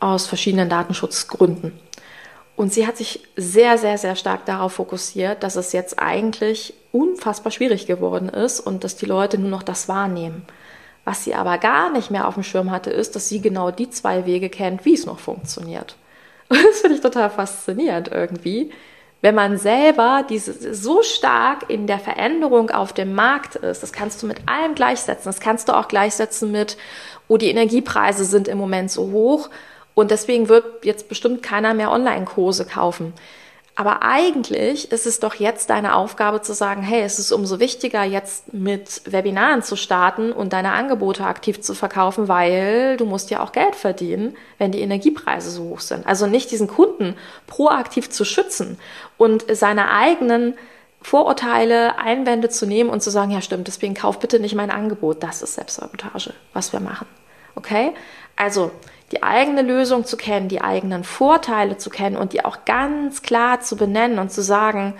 Aus 0.00 0.26
verschiedenen 0.26 0.68
Datenschutzgründen. 0.68 1.72
Und 2.54 2.72
sie 2.72 2.86
hat 2.86 2.96
sich 2.96 3.26
sehr, 3.36 3.78
sehr, 3.78 3.98
sehr 3.98 4.14
stark 4.14 4.44
darauf 4.44 4.74
fokussiert, 4.74 5.42
dass 5.42 5.56
es 5.56 5.72
jetzt 5.72 5.98
eigentlich 5.98 6.74
unfassbar 6.92 7.50
schwierig 7.50 7.86
geworden 7.86 8.28
ist 8.28 8.60
und 8.60 8.84
dass 8.84 8.96
die 8.96 9.06
Leute 9.06 9.38
nur 9.38 9.50
noch 9.50 9.62
das 9.62 9.88
wahrnehmen. 9.88 10.44
Was 11.08 11.24
sie 11.24 11.34
aber 11.34 11.56
gar 11.56 11.90
nicht 11.90 12.10
mehr 12.10 12.28
auf 12.28 12.34
dem 12.34 12.42
Schirm 12.42 12.70
hatte, 12.70 12.90
ist, 12.90 13.16
dass 13.16 13.30
sie 13.30 13.40
genau 13.40 13.70
die 13.70 13.88
zwei 13.88 14.26
Wege 14.26 14.50
kennt, 14.50 14.84
wie 14.84 14.92
es 14.92 15.06
noch 15.06 15.18
funktioniert. 15.18 15.96
Und 16.50 16.62
das 16.62 16.80
finde 16.80 16.96
ich 16.96 17.00
total 17.00 17.30
faszinierend 17.30 18.08
irgendwie, 18.12 18.72
wenn 19.22 19.34
man 19.34 19.56
selber 19.56 20.26
diese, 20.28 20.74
so 20.74 21.02
stark 21.02 21.70
in 21.70 21.86
der 21.86 21.98
Veränderung 21.98 22.70
auf 22.70 22.92
dem 22.92 23.14
Markt 23.14 23.54
ist. 23.56 23.82
Das 23.82 23.94
kannst 23.94 24.22
du 24.22 24.26
mit 24.26 24.36
allem 24.50 24.74
gleichsetzen. 24.74 25.24
Das 25.24 25.40
kannst 25.40 25.70
du 25.70 25.78
auch 25.78 25.88
gleichsetzen 25.88 26.52
mit, 26.52 26.76
oh, 27.26 27.38
die 27.38 27.48
Energiepreise 27.48 28.26
sind 28.26 28.46
im 28.46 28.58
Moment 28.58 28.90
so 28.90 29.10
hoch 29.10 29.48
und 29.94 30.10
deswegen 30.10 30.50
wird 30.50 30.84
jetzt 30.84 31.08
bestimmt 31.08 31.42
keiner 31.42 31.72
mehr 31.72 31.90
Online-Kurse 31.90 32.66
kaufen. 32.66 33.14
Aber 33.78 34.02
eigentlich 34.02 34.90
ist 34.90 35.06
es 35.06 35.20
doch 35.20 35.36
jetzt 35.36 35.70
deine 35.70 35.94
Aufgabe 35.94 36.42
zu 36.42 36.52
sagen, 36.52 36.82
hey, 36.82 37.02
es 37.02 37.20
ist 37.20 37.30
umso 37.30 37.60
wichtiger, 37.60 38.02
jetzt 38.02 38.52
mit 38.52 39.02
Webinaren 39.04 39.62
zu 39.62 39.76
starten 39.76 40.32
und 40.32 40.52
deine 40.52 40.72
Angebote 40.72 41.24
aktiv 41.24 41.60
zu 41.60 41.74
verkaufen, 41.74 42.26
weil 42.26 42.96
du 42.96 43.04
musst 43.04 43.30
ja 43.30 43.40
auch 43.40 43.52
Geld 43.52 43.76
verdienen, 43.76 44.36
wenn 44.58 44.72
die 44.72 44.80
Energiepreise 44.80 45.48
so 45.52 45.62
hoch 45.62 45.78
sind. 45.78 46.08
Also 46.08 46.26
nicht 46.26 46.50
diesen 46.50 46.66
Kunden 46.66 47.14
proaktiv 47.46 48.10
zu 48.10 48.24
schützen 48.24 48.80
und 49.16 49.44
seine 49.48 49.92
eigenen 49.92 50.54
Vorurteile, 51.00 52.00
Einwände 52.00 52.48
zu 52.48 52.66
nehmen 52.66 52.90
und 52.90 53.00
zu 53.00 53.10
sagen, 53.10 53.30
ja 53.30 53.40
stimmt, 53.40 53.68
deswegen 53.68 53.94
kauf 53.94 54.18
bitte 54.18 54.40
nicht 54.40 54.56
mein 54.56 54.72
Angebot. 54.72 55.22
Das 55.22 55.40
ist 55.40 55.54
Selbstsabotage, 55.54 56.34
was 56.52 56.72
wir 56.72 56.80
machen. 56.80 57.06
Okay? 57.54 57.92
Also, 58.34 58.72
die 59.12 59.22
eigene 59.22 59.62
Lösung 59.62 60.04
zu 60.04 60.16
kennen, 60.16 60.48
die 60.48 60.60
eigenen 60.60 61.04
Vorteile 61.04 61.78
zu 61.78 61.90
kennen 61.90 62.16
und 62.16 62.32
die 62.32 62.44
auch 62.44 62.64
ganz 62.64 63.22
klar 63.22 63.60
zu 63.60 63.76
benennen 63.76 64.18
und 64.18 64.30
zu 64.30 64.42
sagen, 64.42 64.94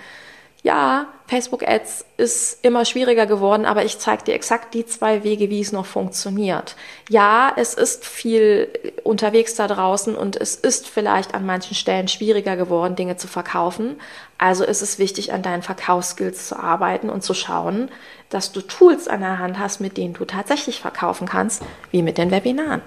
ja, 0.61 1.07
Facebook 1.27 1.65
Ads 1.65 2.05
ist 2.17 2.65
immer 2.65 2.83
schwieriger 2.83 3.25
geworden, 3.25 3.65
aber 3.65 3.85
ich 3.85 3.99
zeige 3.99 4.23
dir 4.23 4.33
exakt 4.33 4.73
die 4.73 4.85
zwei 4.85 5.23
Wege, 5.23 5.49
wie 5.49 5.61
es 5.61 5.71
noch 5.71 5.85
funktioniert. 5.85 6.75
Ja, 7.07 7.53
es 7.55 7.75
ist 7.75 8.05
viel 8.05 8.67
unterwegs 9.03 9.55
da 9.55 9.67
draußen 9.67 10.15
und 10.15 10.35
es 10.35 10.55
ist 10.55 10.89
vielleicht 10.89 11.33
an 11.33 11.45
manchen 11.45 11.75
Stellen 11.75 12.07
schwieriger 12.07 12.57
geworden, 12.57 12.95
Dinge 12.95 13.15
zu 13.15 13.27
verkaufen. 13.27 14.01
Also 14.37 14.65
ist 14.65 14.81
es 14.81 14.99
wichtig, 14.99 15.31
an 15.31 15.43
deinen 15.43 15.61
Verkaufsskills 15.61 16.47
zu 16.47 16.57
arbeiten 16.57 17.09
und 17.09 17.23
zu 17.23 17.33
schauen, 17.33 17.89
dass 18.29 18.51
du 18.51 18.61
Tools 18.61 19.07
an 19.07 19.21
der 19.21 19.39
Hand 19.39 19.59
hast, 19.59 19.79
mit 19.79 19.95
denen 19.95 20.13
du 20.13 20.25
tatsächlich 20.25 20.81
verkaufen 20.81 21.27
kannst, 21.27 21.63
wie 21.91 22.01
mit 22.01 22.17
den 22.17 22.31
Webinaren. 22.31 22.81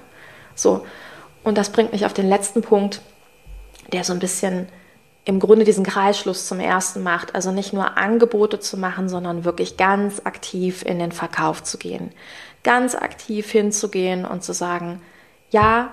So. 0.54 0.84
Und 1.44 1.58
das 1.58 1.70
bringt 1.70 1.92
mich 1.92 2.06
auf 2.06 2.12
den 2.12 2.28
letzten 2.28 2.62
Punkt, 2.62 3.00
der 3.92 4.04
so 4.04 4.12
ein 4.12 4.18
bisschen 4.18 4.68
im 5.24 5.38
Grunde 5.38 5.64
diesen 5.64 5.84
Kreisschluss 5.84 6.46
zum 6.46 6.60
ersten 6.60 7.02
macht. 7.02 7.34
Also 7.34 7.52
nicht 7.52 7.72
nur 7.72 7.96
Angebote 7.96 8.60
zu 8.60 8.76
machen, 8.76 9.08
sondern 9.08 9.44
wirklich 9.44 9.76
ganz 9.76 10.22
aktiv 10.24 10.82
in 10.84 10.98
den 10.98 11.12
Verkauf 11.12 11.62
zu 11.62 11.78
gehen. 11.78 12.10
Ganz 12.64 12.94
aktiv 12.94 13.50
hinzugehen 13.50 14.24
und 14.24 14.42
zu 14.42 14.52
sagen, 14.52 15.00
ja, 15.50 15.92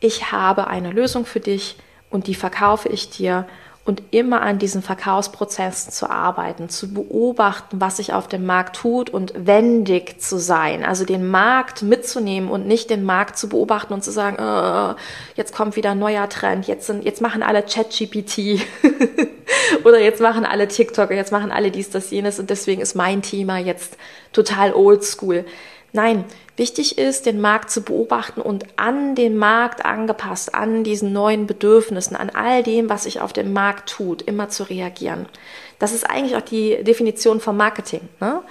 ich 0.00 0.32
habe 0.32 0.66
eine 0.66 0.90
Lösung 0.90 1.26
für 1.26 1.40
dich 1.40 1.76
und 2.10 2.26
die 2.26 2.34
verkaufe 2.34 2.88
ich 2.88 3.10
dir 3.10 3.46
und 3.84 4.02
immer 4.12 4.42
an 4.42 4.60
diesen 4.60 4.80
Verkaufsprozessen 4.80 5.92
zu 5.92 6.08
arbeiten, 6.08 6.68
zu 6.68 6.94
beobachten, 6.94 7.80
was 7.80 7.96
sich 7.96 8.12
auf 8.12 8.28
dem 8.28 8.46
Markt 8.46 8.76
tut 8.76 9.10
und 9.10 9.32
wendig 9.36 10.20
zu 10.20 10.38
sein, 10.38 10.84
also 10.84 11.04
den 11.04 11.28
Markt 11.28 11.82
mitzunehmen 11.82 12.48
und 12.48 12.66
nicht 12.66 12.90
den 12.90 13.02
Markt 13.02 13.36
zu 13.38 13.48
beobachten 13.48 13.92
und 13.92 14.04
zu 14.04 14.12
sagen, 14.12 14.36
oh, 14.40 14.94
jetzt 15.34 15.52
kommt 15.52 15.74
wieder 15.74 15.90
ein 15.92 15.98
neuer 15.98 16.28
Trend, 16.28 16.68
jetzt 16.68 16.86
sind, 16.86 17.04
jetzt 17.04 17.20
machen 17.20 17.42
alle 17.42 17.64
ChatGPT 17.64 18.60
oder 19.84 20.00
jetzt 20.00 20.20
machen 20.20 20.44
alle 20.44 20.68
TikTok, 20.68 21.10
jetzt 21.10 21.32
machen 21.32 21.50
alle 21.50 21.72
dies, 21.72 21.90
das, 21.90 22.12
jenes 22.12 22.38
und 22.38 22.50
deswegen 22.50 22.80
ist 22.80 22.94
mein 22.94 23.20
Thema 23.20 23.58
jetzt 23.58 23.96
total 24.32 24.74
oldschool. 24.74 25.44
Nein, 25.94 26.24
wichtig 26.56 26.96
ist, 26.96 27.26
den 27.26 27.40
Markt 27.40 27.70
zu 27.70 27.82
beobachten 27.82 28.40
und 28.40 28.64
an 28.76 29.14
den 29.14 29.36
Markt 29.36 29.84
angepasst, 29.84 30.54
an 30.54 30.84
diesen 30.84 31.12
neuen 31.12 31.46
Bedürfnissen, 31.46 32.16
an 32.16 32.30
all 32.30 32.62
dem, 32.62 32.88
was 32.88 33.04
sich 33.04 33.20
auf 33.20 33.34
dem 33.34 33.52
Markt 33.52 33.90
tut, 33.90 34.22
immer 34.22 34.48
zu 34.48 34.62
reagieren. 34.62 35.26
Das 35.78 35.92
ist 35.92 36.08
eigentlich 36.08 36.36
auch 36.36 36.42
die 36.42 36.82
Definition 36.82 37.40
von 37.40 37.56
Marketing. 37.58 38.08
Ne? 38.20 38.42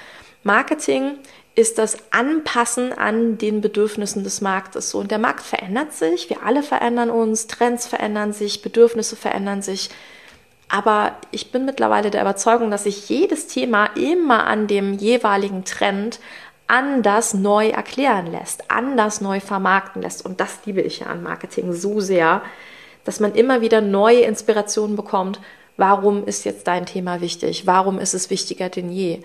Marketing 0.44 1.18
ist 1.56 1.80
das 1.80 1.98
Anpassen 2.12 2.94
an 2.94 3.38
den 3.38 3.60
Bedürfnissen 3.60 4.24
des 4.24 4.40
Marktes. 4.42 4.92
So, 4.92 5.00
und 5.00 5.12
der 5.12 5.20
Markt 5.20 5.42
verändert 5.42 5.94
sich, 5.94 6.30
wir 6.30 6.44
alle 6.44 6.64
verändern 6.64 7.10
uns, 7.10 7.48
Trends 7.48 7.88
verändern 7.88 8.34
sich, 8.34 8.62
Bedürfnisse 8.62 9.16
verändern 9.16 9.62
sich. 9.62 9.90
Aber 10.70 11.18
ich 11.32 11.52
bin 11.52 11.66
mittlerweile 11.66 12.12
der 12.12 12.22
Überzeugung, 12.22 12.72
dass 12.72 12.86
sich 12.86 13.10
jedes 13.10 13.48
Thema 13.48 13.88
immer 13.96 14.46
an 14.46 14.68
dem 14.68 14.94
jeweiligen 14.94 15.66
Trend 15.66 16.20
anders 16.72 17.34
neu 17.34 17.68
erklären 17.68 18.32
lässt, 18.32 18.72
anders 18.72 19.20
neu 19.20 19.42
vermarkten 19.42 20.02
lässt. 20.02 20.26
Und 20.26 20.40
das 20.40 20.60
liebe 20.66 20.80
ich 20.80 21.02
ja 21.02 21.08
an 21.08 21.22
Marketing 21.22 21.74
so 21.74 22.00
sehr, 22.00 22.42
dass 23.04 23.20
man 23.20 23.36
immer 23.36 23.60
wieder 23.60 23.82
neue 23.82 24.22
Inspirationen 24.22 24.96
bekommt. 24.96 25.42
Warum 25.76 26.26
ist 26.26 26.46
jetzt 26.46 26.68
dein 26.68 26.86
Thema 26.86 27.20
wichtig? 27.20 27.68
Warum 27.68 28.00
ist 28.00 28.14
es 28.14 28.30
wichtiger 28.30 28.70
denn 28.70 28.90
je? 28.90 29.20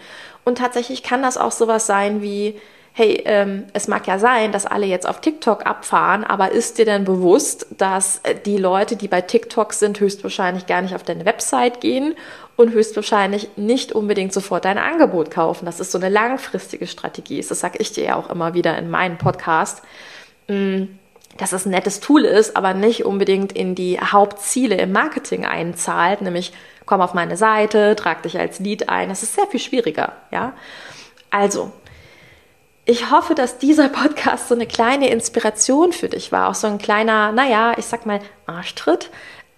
Und 0.44 0.58
tatsächlich 0.58 1.04
kann 1.04 1.22
das 1.22 1.38
auch 1.38 1.52
sowas 1.52 1.86
sein 1.86 2.20
wie, 2.20 2.60
hey, 2.98 3.22
ähm, 3.26 3.64
es 3.74 3.88
mag 3.88 4.06
ja 4.06 4.18
sein, 4.18 4.52
dass 4.52 4.64
alle 4.64 4.86
jetzt 4.86 5.06
auf 5.06 5.20
TikTok 5.20 5.66
abfahren, 5.66 6.24
aber 6.24 6.52
ist 6.52 6.78
dir 6.78 6.86
denn 6.86 7.04
bewusst, 7.04 7.66
dass 7.76 8.20
äh, 8.22 8.34
die 8.34 8.56
Leute, 8.56 8.96
die 8.96 9.06
bei 9.06 9.20
TikTok 9.20 9.74
sind, 9.74 10.00
höchstwahrscheinlich 10.00 10.64
gar 10.64 10.80
nicht 10.80 10.94
auf 10.94 11.02
deine 11.02 11.26
Website 11.26 11.82
gehen 11.82 12.14
und 12.56 12.72
höchstwahrscheinlich 12.72 13.50
nicht 13.56 13.92
unbedingt 13.92 14.32
sofort 14.32 14.64
dein 14.64 14.78
Angebot 14.78 15.30
kaufen? 15.30 15.66
Das 15.66 15.78
ist 15.78 15.92
so 15.92 15.98
eine 15.98 16.08
langfristige 16.08 16.86
Strategie. 16.86 17.44
Das 17.46 17.60
sage 17.60 17.76
ich 17.80 17.92
dir 17.92 18.04
ja 18.04 18.16
auch 18.16 18.30
immer 18.30 18.54
wieder 18.54 18.78
in 18.78 18.88
meinem 18.88 19.18
Podcast. 19.18 19.82
Mm, 20.48 20.84
dass 21.36 21.52
es 21.52 21.66
ein 21.66 21.72
nettes 21.72 22.00
Tool 22.00 22.24
ist, 22.24 22.56
aber 22.56 22.72
nicht 22.72 23.04
unbedingt 23.04 23.52
in 23.52 23.74
die 23.74 24.00
Hauptziele 24.00 24.76
im 24.76 24.92
Marketing 24.92 25.44
einzahlt, 25.44 26.22
nämlich 26.22 26.54
komm 26.86 27.02
auf 27.02 27.12
meine 27.12 27.36
Seite, 27.36 27.94
trag 27.94 28.22
dich 28.22 28.38
als 28.38 28.58
Lead 28.58 28.88
ein. 28.88 29.10
Das 29.10 29.22
ist 29.22 29.34
sehr 29.34 29.46
viel 29.48 29.60
schwieriger, 29.60 30.14
ja. 30.30 30.54
Also, 31.28 31.72
ich 32.86 33.10
hoffe, 33.10 33.34
dass 33.34 33.58
dieser 33.58 33.88
Podcast 33.88 34.48
so 34.48 34.54
eine 34.54 34.66
kleine 34.66 35.10
Inspiration 35.10 35.92
für 35.92 36.08
dich 36.08 36.30
war, 36.32 36.48
auch 36.48 36.54
so 36.54 36.68
ein 36.68 36.78
kleiner, 36.78 37.32
naja, 37.32 37.74
ich 37.76 37.84
sag 37.84 38.06
mal, 38.06 38.20
Arschtritt, 38.46 39.10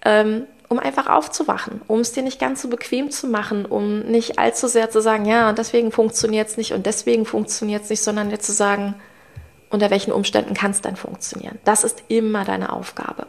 ähm, 0.03 0.47
um 0.67 0.79
einfach 0.79 1.07
aufzuwachen, 1.07 1.81
um 1.87 1.99
es 1.99 2.11
dir 2.11 2.23
nicht 2.23 2.39
ganz 2.39 2.61
so 2.61 2.67
bequem 2.69 3.11
zu 3.11 3.27
machen, 3.27 3.65
um 3.65 3.99
nicht 4.01 4.39
allzu 4.39 4.67
sehr 4.67 4.89
zu 4.89 5.01
sagen, 5.01 5.25
ja, 5.25 5.49
und 5.49 5.59
deswegen 5.59 5.91
funktioniert 5.91 6.49
es 6.49 6.57
nicht 6.57 6.73
und 6.73 6.85
deswegen 6.85 7.25
funktioniert 7.25 7.83
es 7.83 7.89
nicht, 7.89 8.01
sondern 8.01 8.29
dir 8.29 8.39
zu 8.39 8.51
sagen, 8.51 8.95
unter 9.69 9.91
welchen 9.91 10.11
Umständen 10.11 10.55
kann 10.55 10.71
es 10.71 10.81
denn 10.81 10.95
funktionieren. 10.95 11.59
Das 11.63 11.83
ist 11.83 12.03
immer 12.07 12.45
deine 12.45 12.73
Aufgabe. 12.73 13.27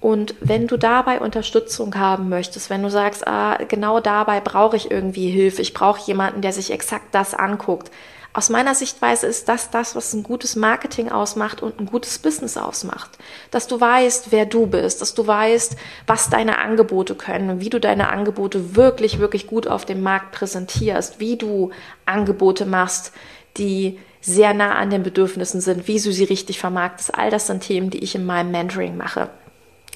Und 0.00 0.34
wenn 0.40 0.66
du 0.66 0.76
dabei 0.76 1.20
Unterstützung 1.20 1.94
haben 1.96 2.28
möchtest, 2.28 2.70
wenn 2.70 2.82
du 2.82 2.90
sagst, 2.90 3.24
ah, 3.28 3.58
genau 3.68 4.00
dabei 4.00 4.40
brauche 4.40 4.76
ich 4.76 4.90
irgendwie 4.90 5.30
Hilfe, 5.30 5.62
ich 5.62 5.74
brauche 5.74 6.00
jemanden, 6.06 6.40
der 6.40 6.52
sich 6.52 6.72
exakt 6.72 7.14
das 7.14 7.34
anguckt. 7.34 7.92
Aus 8.34 8.48
meiner 8.48 8.74
Sichtweise 8.74 9.26
ist 9.26 9.48
das 9.48 9.70
das, 9.70 9.94
was 9.94 10.14
ein 10.14 10.22
gutes 10.22 10.56
Marketing 10.56 11.10
ausmacht 11.10 11.62
und 11.62 11.78
ein 11.78 11.86
gutes 11.86 12.18
Business 12.18 12.56
ausmacht. 12.56 13.10
Dass 13.50 13.66
du 13.66 13.78
weißt, 13.78 14.32
wer 14.32 14.46
du 14.46 14.66
bist, 14.66 15.02
dass 15.02 15.12
du 15.12 15.26
weißt, 15.26 15.76
was 16.06 16.30
deine 16.30 16.58
Angebote 16.58 17.14
können, 17.14 17.60
wie 17.60 17.68
du 17.68 17.78
deine 17.78 18.08
Angebote 18.08 18.74
wirklich, 18.74 19.18
wirklich 19.18 19.46
gut 19.46 19.66
auf 19.66 19.84
dem 19.84 20.02
Markt 20.02 20.32
präsentierst, 20.32 21.20
wie 21.20 21.36
du 21.36 21.72
Angebote 22.06 22.64
machst, 22.64 23.12
die 23.58 23.98
sehr 24.22 24.54
nah 24.54 24.76
an 24.76 24.88
den 24.88 25.02
Bedürfnissen 25.02 25.60
sind, 25.60 25.86
wie 25.86 26.00
du 26.00 26.10
sie 26.10 26.24
richtig 26.24 26.58
vermarktest. 26.58 27.14
All 27.14 27.28
das 27.28 27.48
sind 27.48 27.62
Themen, 27.62 27.90
die 27.90 28.02
ich 28.02 28.14
in 28.14 28.24
meinem 28.24 28.50
Mentoring 28.50 28.96
mache 28.96 29.28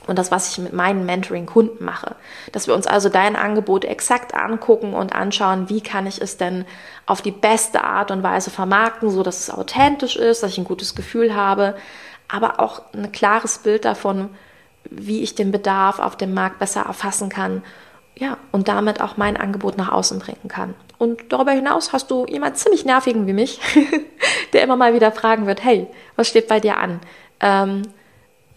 und 0.07 0.19
das, 0.19 0.31
was 0.31 0.51
ich 0.51 0.59
mit 0.59 0.73
meinen 0.73 1.05
Mentoring-Kunden 1.07 1.85
mache. 1.85 2.17
Dass 2.53 2.67
wir 2.67 2.75
uns 2.75 2.87
also 2.87 3.09
dein 3.09 3.37
Angebot 3.37 3.85
exakt 3.85 4.35
angucken 4.35 4.95
und 4.95 5.15
anschauen, 5.15 5.69
wie 5.69 5.81
kann 5.81 6.07
ich 6.07 6.21
es 6.21 6.37
denn 6.37 6.65
auf 7.07 7.23
die 7.23 7.33
beste 7.33 7.83
Art 7.83 8.11
und 8.11 8.23
Weise 8.23 8.51
vermarkten, 8.51 9.11
so 9.11 9.23
dass 9.23 9.41
es 9.41 9.51
authentisch 9.51 10.17
ist, 10.17 10.43
dass 10.43 10.53
ich 10.53 10.59
ein 10.59 10.65
gutes 10.65 10.95
Gefühl 10.95 11.35
habe, 11.35 11.77
aber 12.29 12.61
auch 12.61 12.83
ein 12.93 13.13
klares 13.13 13.59
Bild 13.59 13.85
davon, 13.85 14.31
wie 14.91 15.23
ich 15.23 15.35
den 15.35 15.53
Bedarf 15.53 15.99
auf 15.99 16.17
dem 16.17 16.35
Markt 16.35 16.59
besser 16.59 16.83
erfassen 16.83 17.29
kann, 17.29 17.63
ja, 18.19 18.39
und 18.51 18.69
damit 18.69 19.01
auch 19.01 19.17
mein 19.17 19.37
Angebot 19.37 19.77
nach 19.77 19.93
außen 19.93 20.19
bringen 20.19 20.49
kann. 20.49 20.75
Und 20.99 21.33
darüber 21.33 21.53
hinaus 21.53 21.93
hast 21.93 22.11
du 22.11 22.25
jemand 22.27 22.57
ziemlich 22.57 22.85
nervigen 22.87 23.27
wie 23.27 23.35
mich, 23.35 23.61
der 24.53 24.63
immer 24.63 24.77
mal 24.77 24.95
wieder 24.95 25.13
fragen 25.13 25.47
wird, 25.47 25.63
hey, 25.63 25.87
was 26.17 26.29
steht 26.29 26.49
bei 26.49 26.59
dir 26.59 26.79
an? 26.79 27.01
Ähm, 27.41 27.83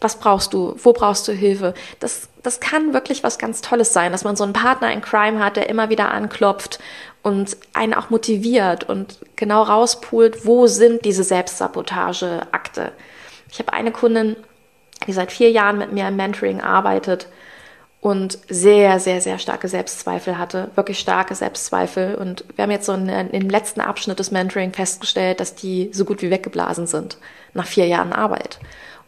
was 0.01 0.17
brauchst 0.17 0.53
du? 0.53 0.75
Wo 0.77 0.93
brauchst 0.93 1.27
du 1.27 1.33
Hilfe? 1.33 1.73
Das, 1.99 2.29
das 2.41 2.59
kann 2.59 2.93
wirklich 2.93 3.23
was 3.23 3.37
ganz 3.37 3.61
Tolles 3.61 3.91
sein, 3.93 4.11
dass 4.11 4.23
man 4.23 4.35
so 4.35 4.43
einen 4.43 4.53
Partner 4.53 4.91
in 4.91 5.01
Crime 5.01 5.43
hat, 5.43 5.57
der 5.57 5.69
immer 5.69 5.89
wieder 5.89 6.11
anklopft 6.11 6.79
und 7.21 7.57
einen 7.73 7.93
auch 7.93 8.09
motiviert 8.09 8.87
und 8.87 9.19
genau 9.35 9.63
rauspult, 9.63 10.45
wo 10.45 10.67
sind 10.67 11.03
diese 11.03 11.23
Selbstsabotage-Akte. 11.23 12.93
Ich 13.51 13.59
habe 13.59 13.73
eine 13.73 13.91
Kundin, 13.91 14.37
die 15.07 15.13
seit 15.13 15.31
vier 15.31 15.51
Jahren 15.51 15.77
mit 15.77 15.91
mir 15.91 16.07
im 16.07 16.15
Mentoring 16.15 16.61
arbeitet 16.61 17.27
und 18.01 18.39
sehr, 18.47 18.99
sehr, 18.99 19.19
sehr 19.19 19.39
starke 19.39 19.67
Selbstzweifel 19.67 20.37
hatte, 20.37 20.71
wirklich 20.75 20.99
starke 20.99 21.35
Selbstzweifel. 21.35 22.15
Und 22.15 22.45
wir 22.55 22.63
haben 22.63 22.71
jetzt 22.71 22.85
so 22.85 22.95
dem 22.95 23.49
letzten 23.49 23.81
Abschnitt 23.81 24.19
des 24.19 24.31
Mentoring 24.31 24.71
festgestellt, 24.71 25.41
dass 25.41 25.55
die 25.55 25.89
so 25.91 26.05
gut 26.05 26.21
wie 26.21 26.31
weggeblasen 26.31 26.87
sind 26.87 27.17
nach 27.53 27.65
vier 27.65 27.87
Jahren 27.87 28.13
Arbeit. 28.13 28.59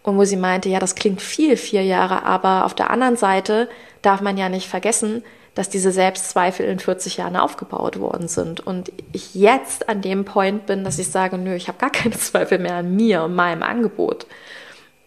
Und 0.04 0.18
wo 0.18 0.24
sie 0.24 0.38
meinte, 0.38 0.70
ja, 0.70 0.80
das 0.80 0.96
klingt 0.96 1.22
viel, 1.22 1.58
vier 1.58 1.84
Jahre, 1.84 2.24
aber 2.24 2.66
auf 2.66 2.74
der 2.74 2.90
anderen 2.90 3.18
Seite 3.18 3.70
darf 4.02 4.22
man 4.22 4.38
ja 4.38 4.50
nicht 4.50 4.68
vergessen, 4.68 5.24
dass 5.54 5.70
diese 5.70 5.92
Selbstzweifel 5.92 6.66
in 6.66 6.80
40 6.80 7.18
Jahren 7.18 7.36
aufgebaut 7.36 8.00
worden 8.00 8.28
sind. 8.28 8.66
Und 8.66 8.92
ich 9.12 9.36
jetzt 9.36 9.90
an 9.90 10.02
dem 10.02 10.24
Point 10.26 10.66
bin, 10.66 10.84
dass 10.84 10.98
ich 10.98 11.10
sage, 11.10 11.38
nö, 11.38 11.54
ich 11.56 11.68
habe 11.68 11.78
gar 11.78 11.92
keine 11.92 12.16
Zweifel 12.18 12.58
mehr 12.58 12.76
an 12.76 12.96
mir 12.96 13.24
und 13.24 13.36
meinem 13.36 13.64
Angebot. 13.64 14.26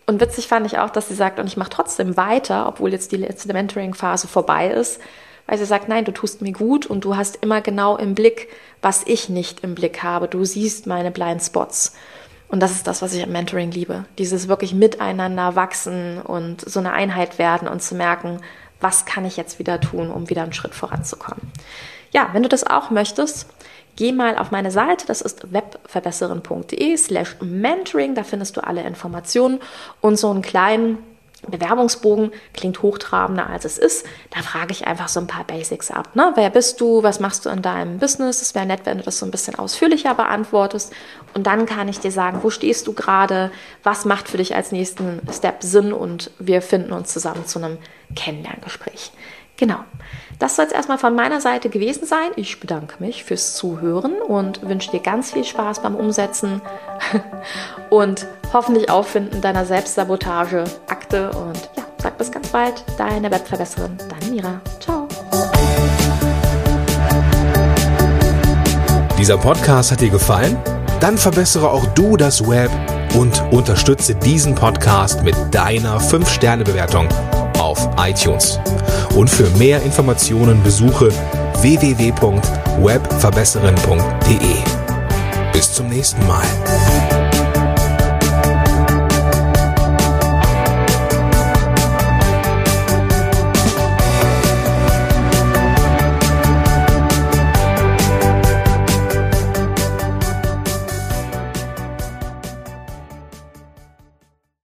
Und 0.07 0.21
witzig 0.21 0.49
fand 0.49 0.67
ich 0.67 0.79
auch, 0.79 0.91
dass 0.91 1.09
sie 1.09 1.15
sagt, 1.15 1.39
und 1.39 1.47
ich 1.47 1.57
mache 1.57 1.71
trotzdem 1.71 2.17
weiter, 2.17 2.69
obwohl 2.69 2.93
jetzt 2.93 3.11
die 3.13 3.17
letzte 3.17 3.53
Mentoring-Phase 3.53 4.29
vorbei 4.29 4.69
ist, 4.69 5.01
weil 5.47 5.59
sie 5.59 5.65
sagt, 5.65 5.89
nein, 5.89 6.05
du 6.05 6.13
tust 6.13 6.43
mir 6.43 6.53
gut 6.53 6.87
und 6.87 7.05
du 7.05 7.17
hast 7.17 7.37
immer 7.37 7.63
genau 7.63 7.97
im 7.97 8.15
Blick, 8.15 8.49
was 8.83 9.03
ich 9.07 9.31
nicht 9.31 9.61
im 9.61 9.75
Blick 9.75 10.03
habe. 10.03 10.29
Du 10.29 10.45
siehst 10.45 10.87
meine 10.87 11.11
Blind 11.11 11.43
Spots. 11.43 11.95
Und 12.49 12.61
das 12.61 12.73
ist 12.73 12.87
das, 12.87 13.03
was 13.03 13.15
ich 13.15 13.23
am 13.23 13.33
Mentoring 13.33 13.71
liebe. 13.71 14.05
Dieses 14.19 14.49
wirklich 14.49 14.75
miteinander 14.75 15.57
wachsen 15.57 16.21
und 16.21 16.61
so 16.61 16.78
eine 16.78 16.93
Einheit 16.93 17.39
werden 17.39 17.69
und 17.69 17.83
zu 17.83 17.95
merken, 17.95 18.41
was 18.80 19.07
kann 19.07 19.25
ich 19.25 19.37
jetzt 19.37 19.59
wieder 19.59 19.80
tun, 19.80 20.11
um 20.11 20.28
wieder 20.30 20.43
einen 20.43 20.52
Schritt 20.52 20.75
voranzukommen. 20.75 21.50
Ja, 22.13 22.28
wenn 22.33 22.43
du 22.43 22.49
das 22.49 22.65
auch 22.65 22.91
möchtest, 22.91 23.49
geh 23.97 24.13
mal 24.13 24.37
auf 24.39 24.50
meine 24.50 24.71
Seite, 24.71 25.07
das 25.07 25.21
ist 25.21 25.52
webverbesserin.de 25.52 26.97
slash 26.97 27.37
mentoring, 27.41 28.15
da 28.15 28.23
findest 28.25 28.57
du 28.57 28.65
alle 28.65 28.83
Informationen 28.83 29.61
und 30.00 30.17
so 30.17 30.30
einen 30.30 30.43
kleinen 30.43 30.99
Bewerbungsbogen 31.49 32.33
klingt 32.52 32.83
hochtrabender 32.83 33.49
als 33.49 33.65
es 33.65 33.78
ist. 33.78 34.07
Da 34.30 34.43
frage 34.43 34.73
ich 34.73 34.87
einfach 34.87 35.09
so 35.09 35.21
ein 35.21 35.26
paar 35.26 35.45
Basics 35.45 35.91
ab. 35.91 36.11
Ne? 36.15 36.33
Wer 36.35 36.50
bist 36.50 36.80
du? 36.80 37.02
Was 37.02 37.21
machst 37.21 37.47
du 37.47 37.50
in 37.50 37.63
deinem 37.63 37.99
Business? 37.99 38.43
Es 38.43 38.54
wäre 38.54 38.67
nett, 38.67 38.80
wenn 38.85 38.99
du 38.99 39.04
das 39.04 39.19
so 39.19 39.26
ein 39.26 39.30
bisschen 39.30 39.54
ausführlicher 39.57 40.15
beantwortest. 40.15 40.93
Und 41.35 41.47
dann 41.47 41.67
kann 41.67 41.89
ich 41.89 42.00
dir 42.00 42.13
sagen, 42.13 42.41
wo 42.43 42.50
stehst 42.50 42.87
du 42.87 42.93
gerade? 42.93 43.50
Was 43.83 44.04
macht 44.04 44.28
für 44.28 44.37
dich 44.37 44.54
als 44.54 44.73
nächsten 44.73 45.21
Step 45.33 45.63
Sinn? 45.63 45.93
Und 45.93 46.30
wir 46.39 46.63
finden 46.63 46.93
uns 46.93 47.13
zusammen 47.13 47.47
zu 47.47 47.59
einem 47.59 47.78
Kennenlerngespräch. 48.15 49.13
Genau. 49.57 49.78
Das 50.39 50.57
soll 50.57 50.67
es 50.67 50.73
erstmal 50.73 50.99
von 50.99 51.15
meiner 51.15 51.41
Seite 51.41 51.69
gewesen 51.69 52.07
sein. 52.07 52.30
Ich 52.37 52.59
bedanke 52.59 52.97
mich 52.99 53.25
fürs 53.25 53.54
Zuhören 53.54 54.21
und 54.21 54.69
wünsche 54.69 54.91
dir 54.91 55.00
ganz 55.00 55.33
viel 55.33 55.45
Spaß 55.45 55.80
beim 55.83 55.95
Umsetzen 55.95 56.61
und 57.91 58.26
hoffentlich 58.54 58.88
Auffinden 58.88 59.43
deiner 59.43 59.67
Selbstsabotage-Akte. 59.67 61.30
Und 61.32 61.69
ja, 61.76 61.84
sag 61.99 62.17
bis 62.17 62.32
ganz 62.32 62.49
bald. 62.49 62.82
Deine 62.97 63.30
Webverbesserin, 63.30 63.99
deine 64.08 64.32
Mira. 64.32 64.62
Ciao. 64.80 65.06
Dieser 69.19 69.36
Podcast 69.36 69.93
hat 69.93 70.00
dir 70.00 70.10
gefallen? 70.10 70.56
Dann 71.00 71.19
verbessere 71.19 71.71
auch 71.71 71.84
du 71.95 72.17
das 72.17 72.49
Web 72.49 72.71
und 73.14 73.43
unterstütze 73.52 74.14
diesen 74.14 74.54
Podcast 74.54 75.23
mit 75.23 75.36
deiner 75.50 76.00
5-Sterne-Bewertung 76.00 77.08
auf 77.58 77.90
iTunes. 77.99 78.58
Und 79.14 79.28
für 79.28 79.50
mehr 79.58 79.82
Informationen 79.82 80.62
besuche 80.62 81.10
www.webverbesserin.de. 81.60 84.54
Bis 85.52 85.71
zum 85.73 85.88
nächsten 85.88 86.26
Mal. 86.26 86.47